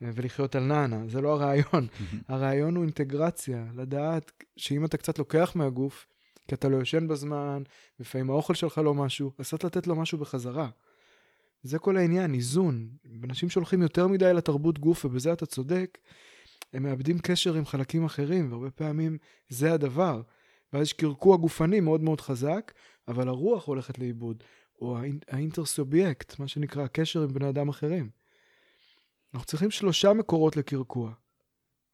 [0.00, 1.86] ולחיות על נאנה, זה לא הרעיון.
[2.28, 6.06] הרעיון הוא אינטגרציה, לדעת שאם אתה קצת לוקח מהגוף,
[6.48, 7.62] כי אתה לא יושן בזמן,
[8.00, 10.68] לפעמים האוכל שלך לא משהו, אז צריך לתת לו משהו בחזרה.
[11.62, 12.88] זה כל העניין, איזון.
[13.24, 15.98] אנשים שהולכים יותר מדי לתרבות גוף, ובזה אתה צודק,
[16.72, 19.18] הם מאבדים קשר עם חלקים אחרים, והרבה פעמים
[19.48, 20.22] זה הדבר.
[20.72, 22.72] ואז יש קרקוע גופני מאוד מאוד חזק,
[23.08, 24.42] אבל הרוח הולכת לאיבוד,
[24.80, 28.10] או האינטרסובייקט, מה שנקרא, הקשר עם בני אדם אחרים.
[29.34, 31.12] אנחנו צריכים שלושה מקורות לקרקוע,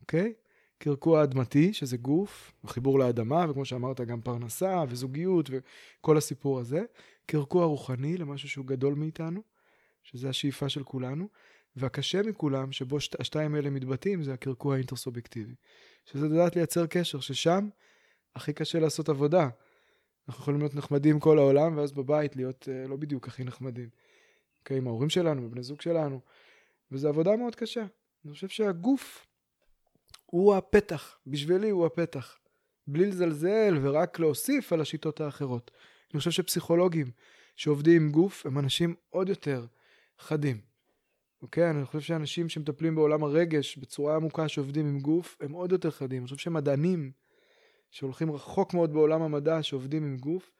[0.00, 0.32] אוקיי?
[0.78, 6.82] קרקוע אדמתי, שזה גוף, החיבור לאדמה, וכמו שאמרת, גם פרנסה וזוגיות וכל הסיפור הזה.
[7.26, 9.42] קרקוע רוחני למשהו שהוא גדול מאיתנו,
[10.02, 11.28] שזה השאיפה של כולנו.
[11.76, 15.54] והקשה מכולם, שבו שת, השתיים האלה מתבטאים, זה הקרקוע האינטרסובייקטיבי.
[16.04, 17.68] שזה לדעת לייצר קשר, ששם
[18.36, 19.48] הכי קשה לעשות עבודה.
[20.28, 23.88] אנחנו יכולים להיות נחמדים כל העולם, ואז בבית להיות אה, לא בדיוק הכי נחמדים.
[24.58, 26.20] אוקיי, עם ההורים שלנו, בבני זוג שלנו.
[26.92, 27.86] וזו עבודה מאוד קשה.
[28.24, 29.26] אני חושב שהגוף
[30.26, 32.38] הוא הפתח, בשבילי הוא הפתח.
[32.86, 35.70] בלי לזלזל ורק להוסיף על השיטות האחרות.
[36.12, 37.10] אני חושב שפסיכולוגים
[37.56, 39.66] שעובדים עם גוף הם אנשים עוד יותר
[40.18, 40.60] חדים.
[41.42, 41.70] אוקיי?
[41.70, 46.18] אני חושב שאנשים שמטפלים בעולם הרגש בצורה עמוקה שעובדים עם גוף הם עוד יותר חדים.
[46.18, 47.12] אני חושב שמדענים
[47.90, 50.50] שהולכים רחוק מאוד בעולם המדע שעובדים עם גוף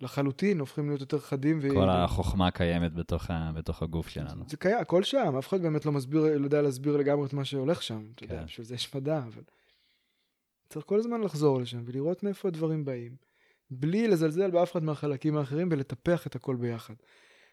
[0.00, 1.60] לחלוטין הופכים להיות יותר חדים.
[1.60, 1.90] כל ו...
[1.90, 3.52] החוכמה קיימת בתוך, ה...
[3.54, 4.44] בתוך הגוף שלנו.
[4.48, 7.44] זה קיים, הכל שם, אף אחד באמת לא מסביר, לא יודע להסביר לגמרי את מה
[7.44, 8.06] שהולך שם.
[8.14, 8.34] אתה כן.
[8.34, 9.42] יודע, בשביל זה יש מדע, אבל...
[10.68, 13.16] צריך כל הזמן לחזור לשם ולראות מאיפה הדברים באים,
[13.70, 16.94] בלי לזלזל באף אחד מהחלקים האחרים ולטפח את הכל ביחד.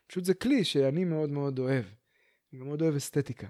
[0.08, 1.86] פשוט זה כלי שאני מאוד מאוד אוהב.
[2.54, 3.48] אני מאוד אוהב אסתטיקה,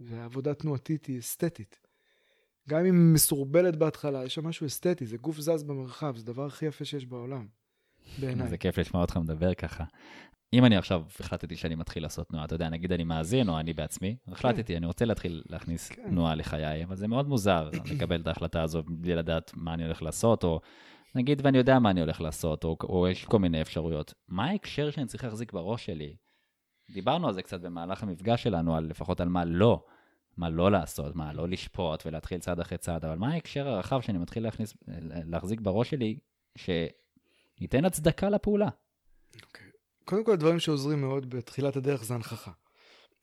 [0.00, 1.80] והעבודה תנועתית היא אסתטית.
[2.68, 6.46] גם אם היא מסורבלת בהתחלה, יש שם משהו אסתטי, זה גוף זז במרחב, זה הדבר
[6.46, 7.46] הכי יפה שיש בעולם.
[8.20, 8.48] בעיניי.
[8.48, 9.84] זה כיף לשמוע אותך מדבר ככה.
[10.54, 13.72] אם אני עכשיו החלטתי שאני מתחיל לעשות תנועה, אתה יודע, נגיד אני מאזין או אני
[13.72, 16.02] בעצמי, החלטתי, אני רוצה להתחיל להכניס כן.
[16.08, 20.02] תנועה לחיי, אבל זה מאוד מוזר לקבל את ההחלטה הזו בלי לדעת מה אני הולך
[20.02, 20.60] לעשות, או
[21.14, 24.14] נגיד ואני יודע מה אני הולך לעשות, או, או יש כל מיני אפשרויות.
[24.28, 26.16] מה ההקשר שאני צריך להחזיק בראש שלי
[26.90, 29.84] דיברנו על זה קצת במהלך המפגש שלנו, על לפחות על מה לא,
[30.36, 34.18] מה לא לעשות, מה לא לשפוט ולהתחיל צעד אחרי צעד, אבל מה ההקשר הרחב שאני
[34.18, 34.74] מתחיל להכניס,
[35.26, 36.18] להחזיק בראש שלי,
[37.58, 38.68] שייתן הצדקה לפעולה?
[38.68, 39.42] Okay.
[39.46, 39.66] אוקיי.
[40.04, 42.50] קודם כל, הדברים שעוזרים מאוד בתחילת הדרך זה הנכחה.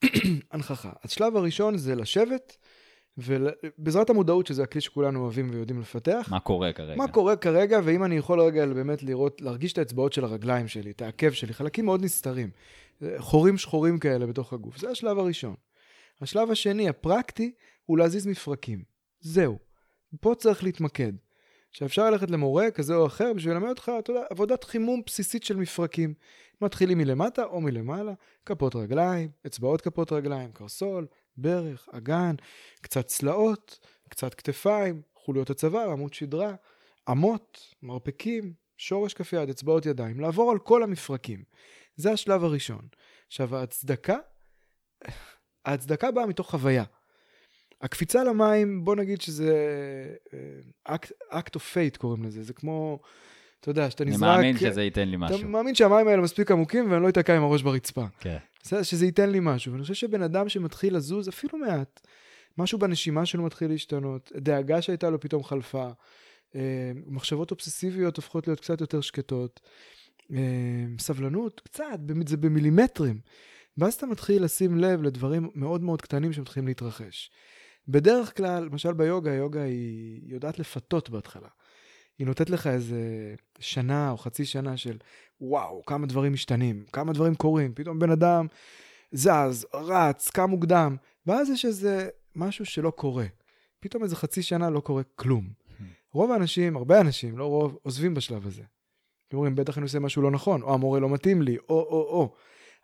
[0.51, 0.91] הנכחה.
[1.03, 2.57] השלב הראשון זה לשבת,
[3.17, 6.27] ובעזרת המודעות, שזה הכלי שכולנו אוהבים ויודעים לפתח.
[6.31, 6.95] מה קורה כרגע?
[6.95, 10.91] מה קורה כרגע, ואם אני יכול רגע באמת לראות, להרגיש את האצבעות של הרגליים שלי,
[10.91, 12.49] את העקב שלי, חלקים מאוד נסתרים.
[13.17, 14.77] חורים שחורים כאלה בתוך הגוף.
[14.77, 15.55] זה השלב הראשון.
[16.21, 17.51] השלב השני, הפרקטי,
[17.85, 18.83] הוא להזיז מפרקים.
[19.19, 19.59] זהו.
[20.21, 21.13] פה צריך להתמקד.
[21.71, 25.57] שאפשר ללכת למורה כזה או אחר בשביל ללמד אותך, אתה יודע, עבודת חימום בסיסית של
[25.57, 26.13] מפרקים.
[26.61, 28.13] מתחילים מלמטה או מלמעלה,
[28.45, 31.07] כפות רגליים, אצבעות כפות רגליים, קרסול,
[31.37, 32.35] ברך, אגן,
[32.81, 36.55] קצת צלעות, קצת כתפיים, חוליות הצוואר, עמוד שדרה,
[37.11, 41.43] אמות, מרפקים, שורש כף יד, אצבעות ידיים, לעבור על כל המפרקים.
[41.95, 42.87] זה השלב הראשון.
[43.27, 44.17] עכשיו, ההצדקה,
[45.65, 46.83] ההצדקה באה מתוך חוויה.
[47.81, 49.53] הקפיצה למים, בוא נגיד שזה
[51.29, 52.99] אקט, of fate קוראים לזה, זה כמו,
[53.59, 54.29] אתה יודע, שאתה נזרק...
[54.29, 55.37] אני מאמין שזה ייתן לי משהו.
[55.37, 58.05] אתה מאמין שהמים האלה מספיק עמוקים ואני לא אתקע עם הראש ברצפה.
[58.19, 58.37] כן.
[58.63, 59.71] בסדר, שזה ייתן לי משהו.
[59.71, 62.07] ואני חושב שבן אדם שמתחיל לזוז, אפילו מעט,
[62.57, 65.89] משהו בנשימה שלו מתחיל להשתנות, דאגה שהייתה לו פתאום חלפה,
[66.55, 69.59] אה, מחשבות אובססיביות הופכות להיות קצת יותר שקטות,
[70.33, 70.37] אה,
[70.99, 73.19] סבלנות, קצת, זה במילימטרים.
[73.77, 77.31] ואז אתה מתחיל לשים לב לדברים מאוד מאוד קטנים שמתחילים להתרחש.
[77.91, 81.47] בדרך כלל, למשל ביוגה, היוגה היא יודעת לפתות בהתחלה.
[82.19, 84.97] היא נותנת לך איזה שנה או חצי שנה של
[85.41, 88.47] וואו, כמה דברים משתנים, כמה דברים קורים, פתאום בן אדם
[89.11, 93.25] זז, רץ, קם מוקדם, ואז יש איזה משהו שלא קורה.
[93.79, 95.49] פתאום איזה חצי שנה לא קורה כלום.
[96.13, 98.63] רוב האנשים, הרבה אנשים, לא רוב, עוזבים בשלב הזה.
[99.33, 102.35] אומרים, בטח אני עושה משהו לא נכון, או המורה לא מתאים לי, או, או, או.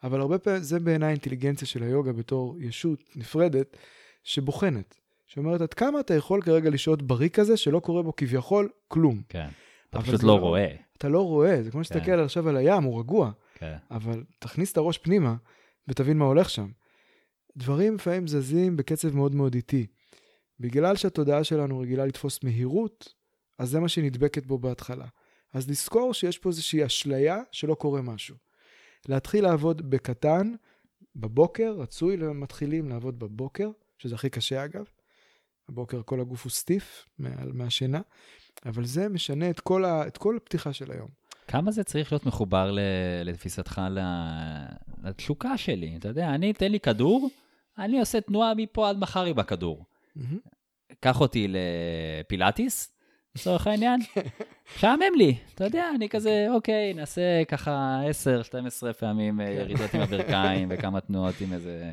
[0.03, 3.78] אבל הרבה פעמים, זה בעיניי האינטליגנציה של היוגה בתור ישות נפרדת,
[4.26, 4.97] שבוחנת.
[5.28, 9.21] שאומרת, עד כמה אתה יכול כרגע לשהות בריא כזה, שלא קורה בו כביכול כלום.
[9.30, 9.47] כן.
[9.89, 10.76] אתה פשוט לא, לא רואה.
[10.97, 12.19] אתה לא רואה, זה כמו שתסתכל כן.
[12.19, 13.32] עכשיו על הים, הוא רגוע.
[13.55, 13.76] כן.
[13.91, 15.36] אבל תכניס את הראש פנימה
[15.88, 16.67] ותבין מה הולך שם.
[17.57, 19.88] דברים לפעמים זזים בקצב מאוד מאוד איטי.
[20.59, 23.13] בגלל שהתודעה שלנו רגילה לתפוס מהירות,
[23.57, 25.05] אז זה מה שנדבקת בו בהתחלה.
[25.53, 28.36] אז לזכור שיש פה איזושהי אשליה שלא קורה משהו.
[29.09, 30.53] להתחיל לעבוד בקטן,
[31.15, 34.86] בבוקר, רצוי למתחילים לעבוד בבוקר, שזה הכי קשה אגב.
[35.70, 37.06] הבוקר כל הגוף הוא סטיף
[37.54, 38.02] מהשינה,
[38.66, 41.08] אבל זה משנה את כל, ה, את כל הפתיחה של היום.
[41.48, 42.78] כמה זה צריך להיות מחובר
[43.26, 43.82] לתפיסתך
[45.04, 45.96] לתשוקה שלי?
[45.98, 47.30] אתה יודע, אני, תן לי כדור,
[47.78, 49.86] אני עושה תנועה מפה עד מחר עם הכדור.
[51.00, 52.95] קח אותי לפילאטיס,
[53.36, 54.00] לצורך העניין,
[54.76, 58.02] משעמם לי, אתה יודע, אני כזה, אוקיי, נעשה ככה
[58.90, 59.52] 10-12 פעמים אה, כן.
[59.52, 61.92] ירידות עם הברכיים וכמה תנועות עם איזה...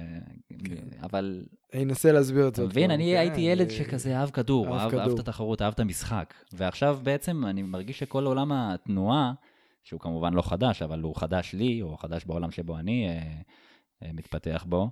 [0.64, 0.74] כן.
[1.02, 1.44] אבל...
[1.74, 2.62] אני אנסה להסביר את זה.
[2.62, 6.34] אתה מבין, אני כן, הייתי ילד שכזה אהב כדור, אהב את התחרות, אהב את המשחק.
[6.52, 9.32] ועכשיו בעצם אני מרגיש שכל עולם התנועה,
[9.84, 13.12] שהוא כמובן לא חדש, אבל הוא חדש לי, או חדש בעולם שבו אני אה,
[14.02, 14.90] אה, מתפתח בו,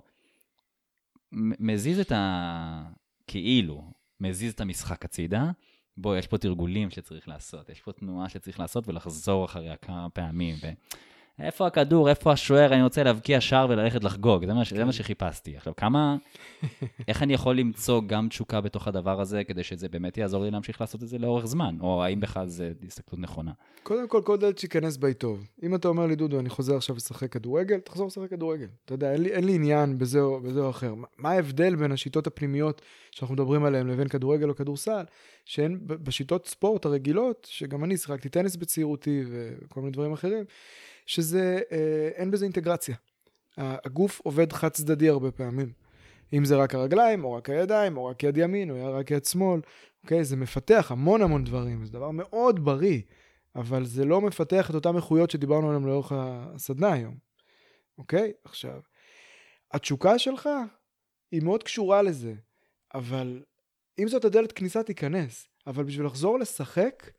[1.59, 2.83] מזיז את ה...
[3.27, 3.83] כאילו,
[4.19, 5.51] מזיז את המשחק הצידה.
[5.97, 10.55] בוא, יש פה תרגולים שצריך לעשות, יש פה תנועה שצריך לעשות ולחזור אחריה כמה פעמים.
[10.63, 10.67] ו...
[11.41, 15.57] איפה הכדור, איפה השוער, אני רוצה להבקיע שער וללכת לחגוג, זה מה, זה מה שחיפשתי.
[15.57, 16.17] עכשיו, כמה,
[17.07, 20.81] איך אני יכול למצוא גם תשוקה בתוך הדבר הזה, כדי שזה באמת יעזור לי להמשיך
[20.81, 23.51] לעשות את זה לאורך זמן, או האם בכלל זה הסתכלות נכונה?
[23.83, 25.47] קודם כל, כל דלת שייכנס בי טוב.
[25.63, 28.67] אם אתה אומר לי, דודו, אני חוזר עכשיו לשחק כדורגל, תחזור לשחק כדורגל.
[28.85, 30.93] אתה יודע, אין לי, אין לי עניין בזה או, בזה או אחר.
[31.17, 32.81] מה ההבדל בין השיטות הפנימיות
[33.11, 35.03] שאנחנו מדברים עליהן לבין כדורגל או כדורסל,
[35.45, 40.43] שהן בשיטות ספורט הרגילות, שגם אני שיחקתי טניס בצעירותי וכל מיני דברים אחרים,
[41.05, 42.95] שזה, אה, אין בזה אינטגרציה.
[43.57, 45.71] הגוף עובד חד צדדי הרבה פעמים.
[46.33, 49.61] אם זה רק הרגליים, או רק הידיים, או רק יד ימין, או רק יד שמאל,
[50.03, 50.23] אוקיי?
[50.23, 53.01] זה מפתח המון המון דברים, זה דבר מאוד בריא,
[53.55, 57.17] אבל זה לא מפתח את אותן איכויות שדיברנו עליהן לאורך הסדנה היום,
[57.97, 58.31] אוקיי?
[58.43, 58.81] עכשיו,
[59.71, 60.49] התשוקה שלך
[61.31, 62.33] היא מאוד קשורה לזה,
[62.93, 63.43] אבל
[63.99, 67.11] אם זאת הדלת כניסה תיכנס, אבל בשביל לחזור לשחק,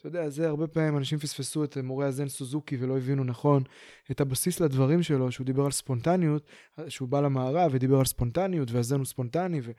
[0.00, 3.62] אתה יודע, זה הרבה פעמים אנשים פספסו את מורה הזן סוזוקי ולא הבינו נכון
[4.10, 6.46] את הבסיס לדברים שלו, שהוא דיבר על ספונטניות,
[6.88, 9.70] שהוא בא למערב ודיבר על ספונטניות, והזן הוא ספונטני, ו...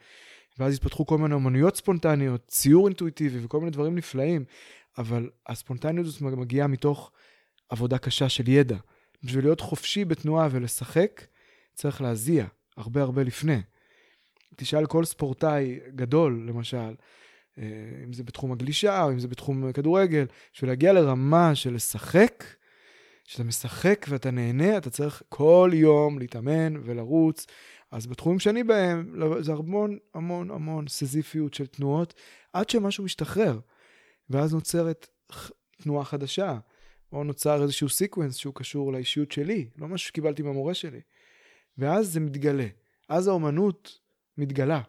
[0.59, 4.45] ואז התפתחו כל מיני אמנויות ספונטניות, ציור אינטואיטיבי וכל מיני דברים נפלאים,
[4.97, 7.11] אבל הספונטניות הזאת מגיעה מתוך
[7.69, 8.77] עבודה קשה של ידע.
[9.23, 11.21] בשביל להיות חופשי בתנועה ולשחק,
[11.73, 12.45] צריך להזיע
[12.77, 13.61] הרבה הרבה לפני.
[14.55, 16.93] תשאל כל ספורטאי גדול, למשל,
[17.57, 22.43] אם זה בתחום הגלישה או אם זה בתחום כדורגל, בשביל להגיע לרמה של לשחק,
[23.25, 27.45] כשאתה משחק ואתה נהנה, אתה צריך כל יום להתאמן ולרוץ.
[27.91, 32.13] אז בתחומים שאני בהם, זה המון המון המון סזיפיות של תנועות,
[32.53, 33.59] עד שמשהו משתחרר.
[34.29, 35.07] ואז נוצרת
[35.83, 36.57] תנועה חדשה,
[37.13, 41.01] או נוצר איזשהו sequence שהוא קשור לאישיות שלי, לא משהו שקיבלתי מהמורה שלי.
[41.77, 42.67] ואז זה מתגלה.
[43.09, 43.99] אז האומנות
[44.37, 44.81] מתגלה.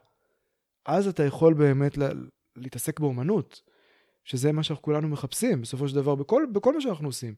[0.86, 1.98] אז אתה יכול באמת
[2.56, 3.62] להתעסק באומנות,
[4.24, 7.34] שזה מה שאנחנו כולנו מחפשים, בסופו של דבר, בכל, בכל מה שאנחנו עושים.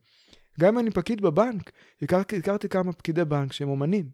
[0.60, 4.10] גם אם אני פקיד בבנק, הכרתי, הכרתי כמה פקידי בנק שהם אומנים,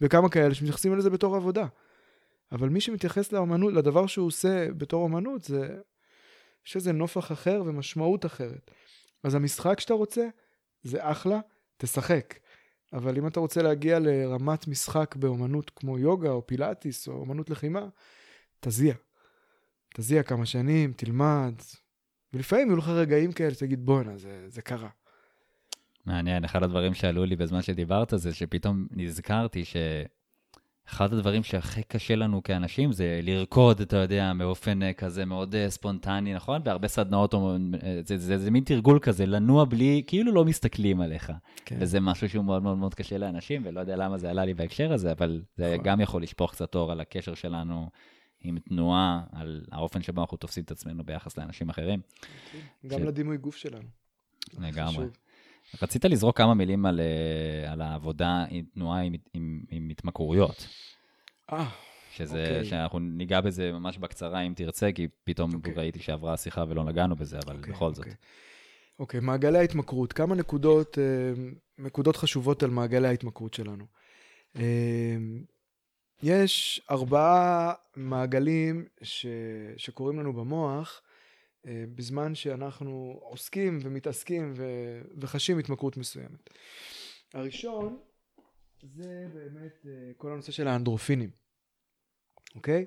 [0.00, 1.66] וכמה כאלה שמתייחסים לזה בתור עבודה.
[2.52, 5.76] אבל מי שמתייחס לאומנות, לדבר שהוא עושה בתור אומנות, זה...
[6.66, 8.70] יש איזה נופח אחר ומשמעות אחרת.
[9.22, 10.28] אז המשחק שאתה רוצה,
[10.82, 11.40] זה אחלה,
[11.76, 12.34] תשחק.
[12.92, 17.88] אבל אם אתה רוצה להגיע לרמת משחק באומנות כמו יוגה או פילאטיס או אומנות לחימה,
[18.60, 18.94] תזיע.
[19.94, 21.54] תזיע כמה שנים, תלמד.
[22.32, 24.88] ולפעמים יהיו לך רגעים כאלה שתגיד, בואנה, זה, זה קרה.
[26.06, 29.76] מעניין, אחד הדברים שעלו לי בזמן שדיברת זה שפתאום נזכרתי ש...
[30.90, 35.70] אחד הדברים שהכי קשה לנו כאנשים זה לרקוד, אתה יודע, באופן אה, כזה מאוד אה,
[35.70, 36.64] ספונטני, נכון?
[36.64, 37.40] בהרבה סדנאות, אה,
[37.80, 41.32] זה, זה, זה, זה מין תרגול כזה, לנוע בלי, כאילו לא מסתכלים עליך.
[41.64, 41.76] כן.
[41.80, 44.92] וזה משהו שהוא מאוד מאוד מאוד קשה לאנשים, ולא יודע למה זה עלה לי בהקשר
[44.92, 45.84] הזה, אבל זה נכון.
[45.84, 47.88] גם יכול לשפוך קצת אור על הקשר שלנו
[48.40, 52.00] עם תנועה, על האופן שבו אנחנו תופסים את עצמנו ביחס לאנשים אחרים.
[52.86, 53.02] גם ש...
[53.02, 53.88] לדימוי גוף שלנו.
[54.58, 55.06] לגמרי.
[55.82, 60.66] רצית לזרוק כמה מילים על, אה, על העבודה עם תנועה עם, עם, עם התמכרויות.
[61.52, 61.68] אה,
[62.10, 62.64] שזה, אוקיי.
[62.64, 65.74] שאנחנו ניגע בזה ממש בקצרה אם תרצה, כי פתאום אוקיי.
[65.74, 67.98] ראיתי שעברה השיחה ולא נגענו בזה, אבל אוקיי, בכל זאת.
[67.98, 68.14] אוקיי.
[68.98, 70.12] אוקיי, מעגלי ההתמכרות.
[70.12, 71.32] כמה נקודות, אה,
[71.78, 73.86] נקודות חשובות על מעגלי ההתמכרות שלנו.
[76.22, 79.26] יש ארבעה מעגלים ש,
[79.76, 81.02] שקורים לנו במוח,
[81.66, 84.64] אה, בזמן שאנחנו עוסקים ומתעסקים ו...
[85.20, 86.50] וחשים התמכרות מסוימת.
[87.34, 87.98] הראשון
[88.82, 91.30] זה באמת אה, כל הנושא של האנדרופינים,
[92.54, 92.86] אוקיי?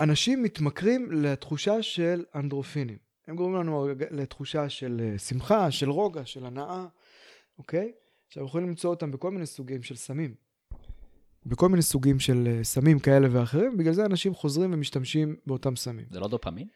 [0.00, 2.98] אנשים מתמכרים לתחושה של אנדרופינים.
[3.26, 6.86] הם גורמים לנו לתחושה של אה, שמחה, של רוגע, של הנאה,
[7.58, 7.92] אוקיי?
[8.26, 10.45] עכשיו יכולים למצוא אותם בכל מיני סוגים של סמים.
[11.46, 16.06] בכל מיני סוגים של סמים כאלה ואחרים, בגלל זה אנשים חוזרים ומשתמשים באותם סמים.
[16.10, 16.66] זה לא דופמין?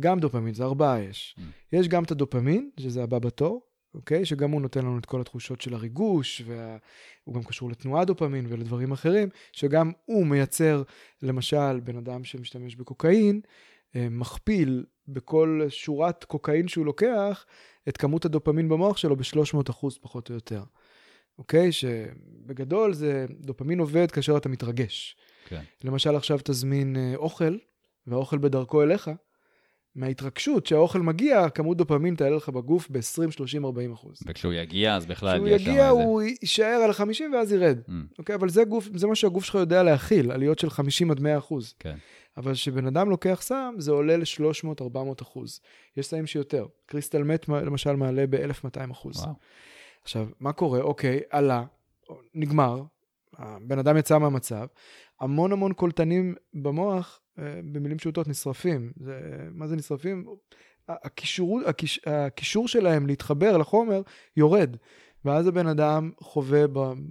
[0.00, 1.36] גם דופמין, זה ארבעה יש.
[1.38, 1.42] Mm.
[1.72, 4.24] יש גם את הדופמין, שזה הבא בתור, אוקיי?
[4.24, 8.92] שגם הוא נותן לנו את כל התחושות של הריגוש, והוא גם קשור לתנועה דופמין ולדברים
[8.92, 10.82] אחרים, שגם הוא מייצר,
[11.22, 13.40] למשל, בן אדם שמשתמש בקוקאין,
[13.96, 17.46] אה, מכפיל בכל שורת קוקאין שהוא לוקח,
[17.88, 20.62] את כמות הדופמין במוח שלו ב-300 אחוז פחות או יותר.
[21.38, 21.72] אוקיי?
[21.72, 25.16] שבגדול זה, דופמין עובד כאשר אתה מתרגש.
[25.48, 25.60] כן.
[25.84, 27.56] למשל עכשיו תזמין אה, אוכל,
[28.06, 29.10] והאוכל בדרכו אליך,
[29.94, 34.18] מההתרגשות שהאוכל מגיע, כמות דופמין תעלה לך בגוף ב-20, 30, 40 אחוז.
[34.26, 35.58] וכשהוא יגיע, אז בכלל יש שם איזה...
[35.58, 37.78] כשהוא יגיע, הוא יישאר על 50 ואז ירד.
[37.86, 37.90] Mm.
[38.18, 38.34] אוקיי?
[38.34, 41.74] אבל זה, גוף, זה מה שהגוף שלך יודע להכיל, עליות של 50 עד 100 אחוז.
[41.78, 41.96] כן.
[42.36, 45.60] אבל כשבן אדם לוקח סם, זה עולה ל-300, 400 אחוז.
[45.96, 46.66] יש סמים שיותר.
[46.86, 49.16] קריסטל מת, למשל, מעלה ב-1200 אחוז.
[49.16, 49.32] וואו.
[50.06, 50.80] עכשיו, מה קורה?
[50.80, 51.64] אוקיי, עלה,
[52.34, 52.82] נגמר,
[53.38, 54.66] הבן אדם יצא מהמצב,
[55.20, 58.92] המון המון קולטנים במוח אה, במילים פשוטות, נשרפים.
[58.96, 60.26] זה, מה זה נשרפים?
[60.88, 64.02] הקישור, הקיש, הקישור שלהם להתחבר לחומר
[64.36, 64.76] יורד.
[65.24, 66.66] ואז הבן אדם חווה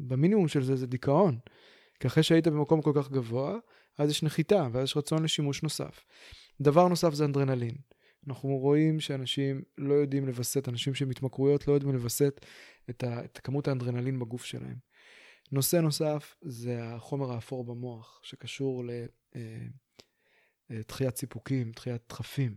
[0.07, 1.37] במינימום של זה, זה דיכאון.
[1.99, 3.57] כי אחרי שהיית במקום כל כך גבוה,
[3.97, 6.03] אז יש נחיתה, ואז יש רצון לשימוש נוסף.
[6.61, 7.75] דבר נוסף זה אנדרנלין.
[8.27, 12.45] אנחנו רואים שאנשים לא יודעים לווסת, אנשים שהם התמכרויות לא יודעים לווסת
[12.89, 14.75] את, ה, את כמות האנדרנלין בגוף שלהם.
[15.51, 18.89] נושא נוסף זה החומר האפור במוח, שקשור ל...
[19.35, 19.41] אה,
[20.71, 22.55] אה, סיפוקים, דחיית דחפים.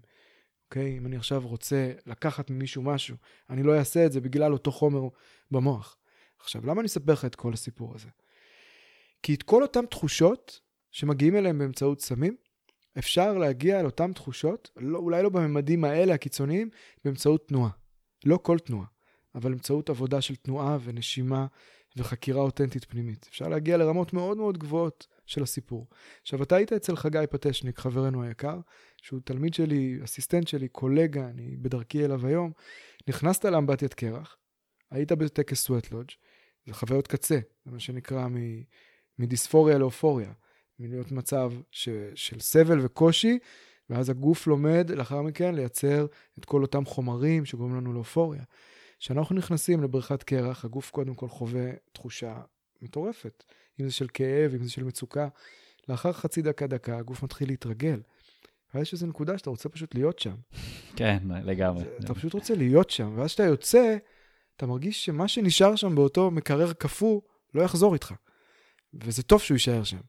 [0.65, 0.99] אוקיי?
[0.99, 3.17] אם אני עכשיו רוצה לקחת ממישהו משהו,
[3.51, 5.09] אני לא אעשה את זה בגלל אותו חומר
[5.51, 5.97] במוח.
[6.39, 8.09] עכשיו, למה אני אספר לך את כל הסיפור הזה?
[9.23, 10.61] כי את כל אותן תחושות
[10.91, 12.37] שמגיעים אליהן באמצעות סמים,
[12.99, 16.71] אפשר להגיע לאותן תחושות, לא, אולי לא בממדים האלה הקיצוניים,
[17.05, 17.71] באמצעות תנועה.
[18.25, 18.87] לא כל תנועה,
[19.35, 21.47] אבל באמצעות עבודה של תנועה ונשימה
[21.97, 23.27] וחקירה אותנטית פנימית.
[23.31, 25.87] אפשר להגיע לרמות מאוד מאוד גבוהות של הסיפור.
[26.23, 28.61] עכשיו, אתה היית אצל חגי פטשניק, חברנו היקר,
[29.03, 32.53] שהוא תלמיד שלי, אסיסטנט שלי, קולגה, אני בדרכי אליו היום.
[33.09, 34.37] נכנסת לאמבטיית קרח,
[34.91, 36.11] היית בטקס סוואט לודג',
[36.67, 38.29] זה חוויות קצה, זה מה שנקרא
[39.19, 40.33] מדיספוריה לאופוריה,
[40.79, 43.39] מלהיות מצב ש, של סבל וקושי,
[43.91, 46.07] ואז הגוף לומד לאחר מכן לייצר
[46.39, 48.43] את כל אותם חומרים שגורמים לנו לאופוריה.
[48.99, 52.41] כשאנחנו נכנסים לבריכת קרח, הגוף קודם כל חווה תחושה
[52.83, 53.45] מטורפת.
[53.81, 55.29] אם זה של כאב, אם זה של מצוקה.
[55.89, 58.01] לאחר חצי דקה, דקה, הגוף מתחיל להתרגל.
[58.75, 60.35] ואז יש איזו נקודה שאתה רוצה פשוט להיות שם.
[60.97, 61.85] כן, לגמרי.
[62.01, 63.97] אתה פשוט רוצה להיות שם, ואז כשאתה יוצא,
[64.57, 67.21] אתה מרגיש שמה שנשאר שם באותו מקרר קפוא
[67.55, 68.15] לא יחזור איתך.
[68.95, 70.01] וזה טוב שהוא יישאר שם.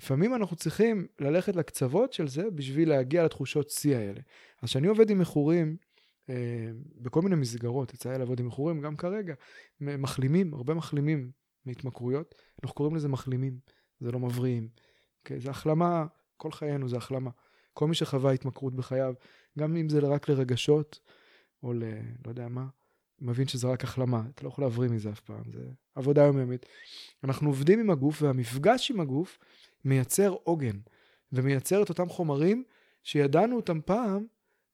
[0.00, 4.20] לפעמים אנחנו צריכים ללכת לקצוות של זה בשביל להגיע לתחושות שיא האלה.
[4.62, 5.76] אז כשאני עובד עם מכורים,
[6.30, 9.34] אה, בכל מיני מסגרות, יצא לי לעבוד עם מכורים, גם כרגע,
[9.80, 11.30] מחלימים, הרבה מחלימים
[11.66, 13.58] מהתמכרויות, אנחנו קוראים לזה מחלימים,
[14.00, 14.68] זה לא מבריאים.
[14.72, 14.80] Okay,
[15.18, 15.40] אוקיי?
[15.40, 17.30] זה החלמה, כל חיינו זה החלמה.
[17.72, 19.14] כל מי שחווה התמכרות בחייו,
[19.58, 21.00] גם אם זה רק לרגשות,
[21.62, 21.84] או ל...
[22.24, 22.66] לא יודע מה,
[23.20, 25.60] מבין שזה רק החלמה, אתה לא יכול להבריא מזה אף פעם, זה
[25.94, 26.66] עבודה יומיומית.
[27.24, 29.38] אנחנו עובדים עם הגוף, והמפגש עם הגוף
[29.84, 30.78] מייצר עוגן,
[31.32, 32.64] ומייצר את אותם חומרים
[33.02, 34.26] שידענו אותם פעם,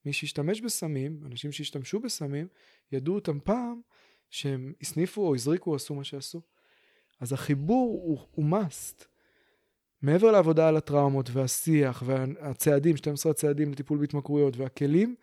[0.05, 2.47] מי שהשתמש בסמים, אנשים שהשתמשו בסמים,
[2.91, 3.81] ידעו אותם פעם
[4.29, 6.41] שהם הסניפו או הזריקו או עשו מה שעשו.
[7.19, 9.05] אז החיבור הוא, הוא must.
[10.01, 15.15] מעבר לעבודה על הטראומות והשיח והצעדים, 12 הצעדים לטיפול בהתמכרויות והכלים,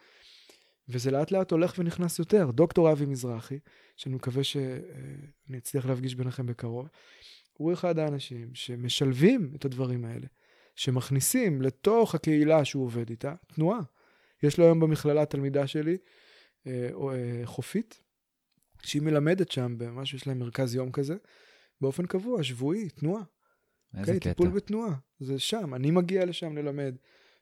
[0.89, 2.51] וזה לאט לאט הולך ונכנס יותר.
[2.51, 3.59] דוקטור אבי מזרחי,
[3.97, 6.89] שאני מקווה שאני אצליח להפגיש ביניכם בקרוב,
[7.57, 10.27] הוא אחד האנשים שמשלבים את הדברים האלה,
[10.77, 13.81] שמכניסים לתוך הקהילה שהוא עובד איתה תנועה.
[14.43, 15.97] יש לו היום במכללה תלמידה שלי,
[16.67, 18.01] אה, אה, חופית,
[18.83, 21.17] שהיא מלמדת שם במה שיש להם מרכז יום כזה,
[21.81, 23.23] באופן קבוע, שבועי, תנועה.
[23.97, 24.21] איזה okay, אוקיי?
[24.21, 24.31] קטע.
[24.31, 26.97] טיפול בתנועה, זה שם, אני מגיע לשם ללמד.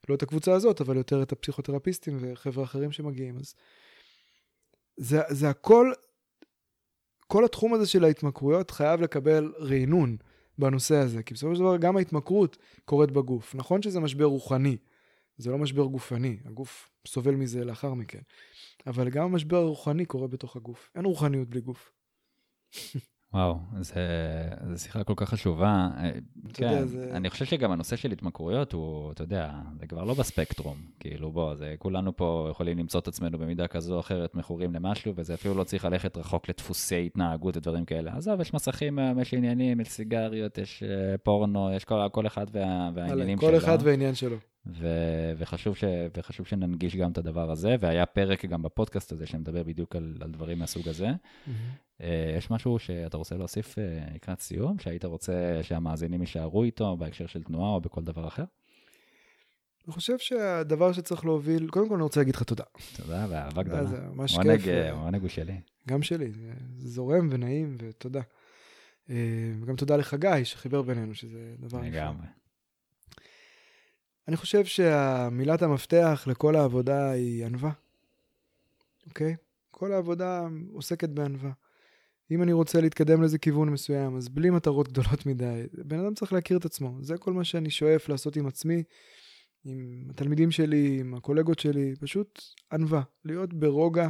[0.09, 3.39] לא את הקבוצה הזאת, אבל יותר את הפסיכותרפיסטים וחבר'ה אחרים שמגיעים.
[3.39, 3.55] אז
[4.97, 5.93] זה, זה הכל,
[7.33, 10.17] כל התחום הזה של ההתמכרויות חייב לקבל רענון
[10.59, 13.55] בנושא הזה, כי בסופו של דבר גם ההתמכרות קורית בגוף.
[13.55, 14.77] נכון שזה משבר רוחני,
[15.37, 18.21] זה לא משבר גופני, הגוף סובל מזה לאחר מכן,
[18.87, 20.91] אבל גם המשבר הרוחני קורה בתוך הגוף.
[20.95, 21.93] אין רוחניות בלי גוף.
[23.35, 25.89] וואו, זו שיחה כל כך חשובה.
[26.53, 27.11] כן, יודע, זה...
[27.13, 30.77] אני חושב שגם הנושא של התמכרויות הוא, אתה יודע, זה כבר לא בספקטרום.
[31.01, 35.13] כאילו, בוא, זה, כולנו פה יכולים למצוא את עצמנו במידה כזו או אחרת מכורים למשהו,
[35.17, 38.13] וזה אפילו לא צריך ללכת רחוק לדפוסי התנהגות ודברים כאלה.
[38.17, 42.91] עזוב, יש מסכים, יש עניינים, יש סיגריות, יש אה, פורנו, יש כל, כל אחד וה,
[42.95, 43.49] והעניינים שלו.
[43.49, 44.37] כל אחד והעניין שלו.
[44.67, 45.85] ו- וחשוב, ש-
[46.17, 50.31] וחשוב שננגיש גם את הדבר הזה, והיה פרק גם בפודקאסט הזה שמדבר בדיוק על, על
[50.31, 51.09] דברים מהסוג הזה.
[51.09, 51.51] Mm-hmm.
[52.03, 52.05] Uh,
[52.39, 57.43] יש משהו שאתה רוצה להוסיף uh, לקראת סיום, שהיית רוצה שהמאזינים יישארו איתו בהקשר של
[57.43, 58.45] תנועה או בכל דבר אחר?
[59.87, 62.65] אני חושב שהדבר שצריך להוביל, קודם כל אני רוצה להגיד לך תודה.
[62.97, 63.85] תודה ואהבה גדולה.
[63.85, 64.67] זה ממש כיף.
[64.67, 65.61] העונג הוא שלי.
[65.89, 68.21] גם שלי, זה זורם ונעים ותודה.
[69.61, 71.91] וגם תודה לחגי שחיבר בינינו, שזה דבר נפלא.
[71.91, 72.27] לגמרי.
[74.29, 77.71] אני חושב שהמילת המפתח לכל העבודה היא ענווה,
[79.07, 79.37] אוקיי?
[79.71, 81.51] כל העבודה עוסקת בענווה.
[82.35, 86.33] אם אני רוצה להתקדם לאיזה כיוון מסוים, אז בלי מטרות גדולות מדי, בן אדם צריך
[86.33, 86.99] להכיר את עצמו.
[87.01, 88.83] זה כל מה שאני שואף לעשות עם עצמי,
[89.65, 92.41] עם התלמידים שלי, עם הקולגות שלי, פשוט
[92.73, 93.03] ענווה.
[93.25, 94.09] להיות ברוגע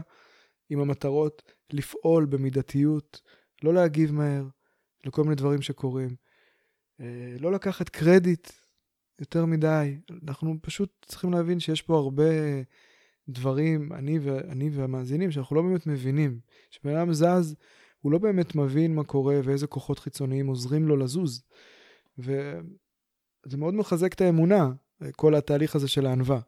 [0.70, 1.42] עם המטרות,
[1.72, 3.20] לפעול במידתיות,
[3.62, 4.44] לא להגיב מהר
[5.04, 6.16] לכל מיני דברים שקורים.
[7.00, 8.50] אה, לא לקחת קרדיט
[9.20, 9.98] יותר מדי.
[10.28, 12.24] אנחנו פשוט צריכים להבין שיש פה הרבה
[13.28, 16.40] דברים, אני, ואני והמאזינים, שאנחנו לא באמת מבינים.
[16.70, 17.56] כשבן אדם זז,
[18.02, 21.42] הוא לא באמת מבין מה קורה ואיזה כוחות חיצוניים עוזרים לו לזוז.
[22.18, 24.72] וזה מאוד מחזק את האמונה,
[25.16, 26.40] כל התהליך הזה של הענווה.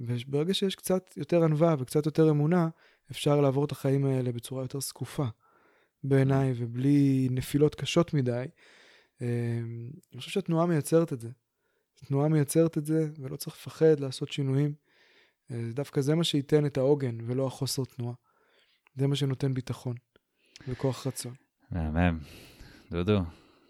[0.00, 2.68] וברגע שיש קצת יותר ענווה וקצת יותר אמונה,
[3.10, 5.24] אפשר לעבור את החיים האלה בצורה יותר זקופה
[6.04, 8.44] בעיניי ובלי נפילות קשות מדי.
[9.20, 11.28] אמ, אני חושב שהתנועה מייצרת את זה.
[11.94, 14.74] תנועה מייצרת את זה, ולא צריך לפחד לעשות שינויים.
[15.50, 18.14] אה, דווקא זה מה שייתן את העוגן, ולא החוסר תנועה.
[18.94, 19.96] זה מה שנותן ביטחון
[20.68, 21.32] וכוח רצון.
[21.70, 22.18] מהמם.
[22.90, 23.20] דודו,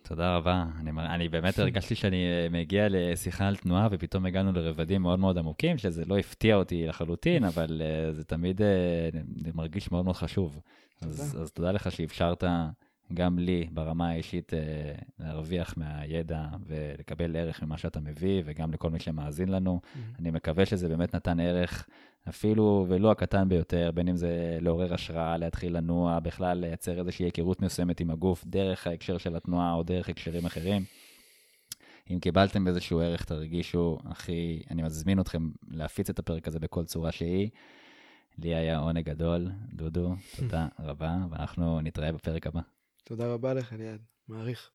[0.02, 0.64] תודה רבה.
[0.80, 5.38] אני, אני באמת הרגשתי שאני אה, מגיע לשיחה על תנועה, ופתאום הגענו לרבדים מאוד מאוד
[5.38, 10.60] עמוקים, שזה לא הפתיע אותי לחלוטין, אבל uh, זה תמיד uh, מרגיש מאוד מאוד חשוב.
[11.02, 12.44] אז, אז תודה לך שאפשרת
[13.14, 14.58] גם לי ברמה האישית אה,
[15.18, 19.80] להרוויח מהידע ולקבל ערך ממה שאתה מביא, וגם לכל מי שמאזין לנו.
[19.82, 20.18] Mm-hmm.
[20.18, 21.88] אני מקווה שזה באמת נתן ערך,
[22.28, 27.62] אפילו ולו הקטן ביותר, בין אם זה לעורר השראה, להתחיל לנוע, בכלל לייצר איזושהי היכרות
[27.62, 30.84] מסוימת עם הגוף, דרך ההקשר של התנועה או דרך הקשרים אחרים.
[32.10, 37.12] אם קיבלתם איזשהו ערך, תרגישו, הכי, אני מזמין אתכם להפיץ את הפרק הזה בכל צורה
[37.12, 37.50] שהיא.
[38.38, 42.60] לי היה עונג גדול, דודו, תודה רבה, ואנחנו נתראה בפרק הבא.
[43.08, 44.04] תודה רבה לך, ליעד.
[44.28, 44.70] מעריך.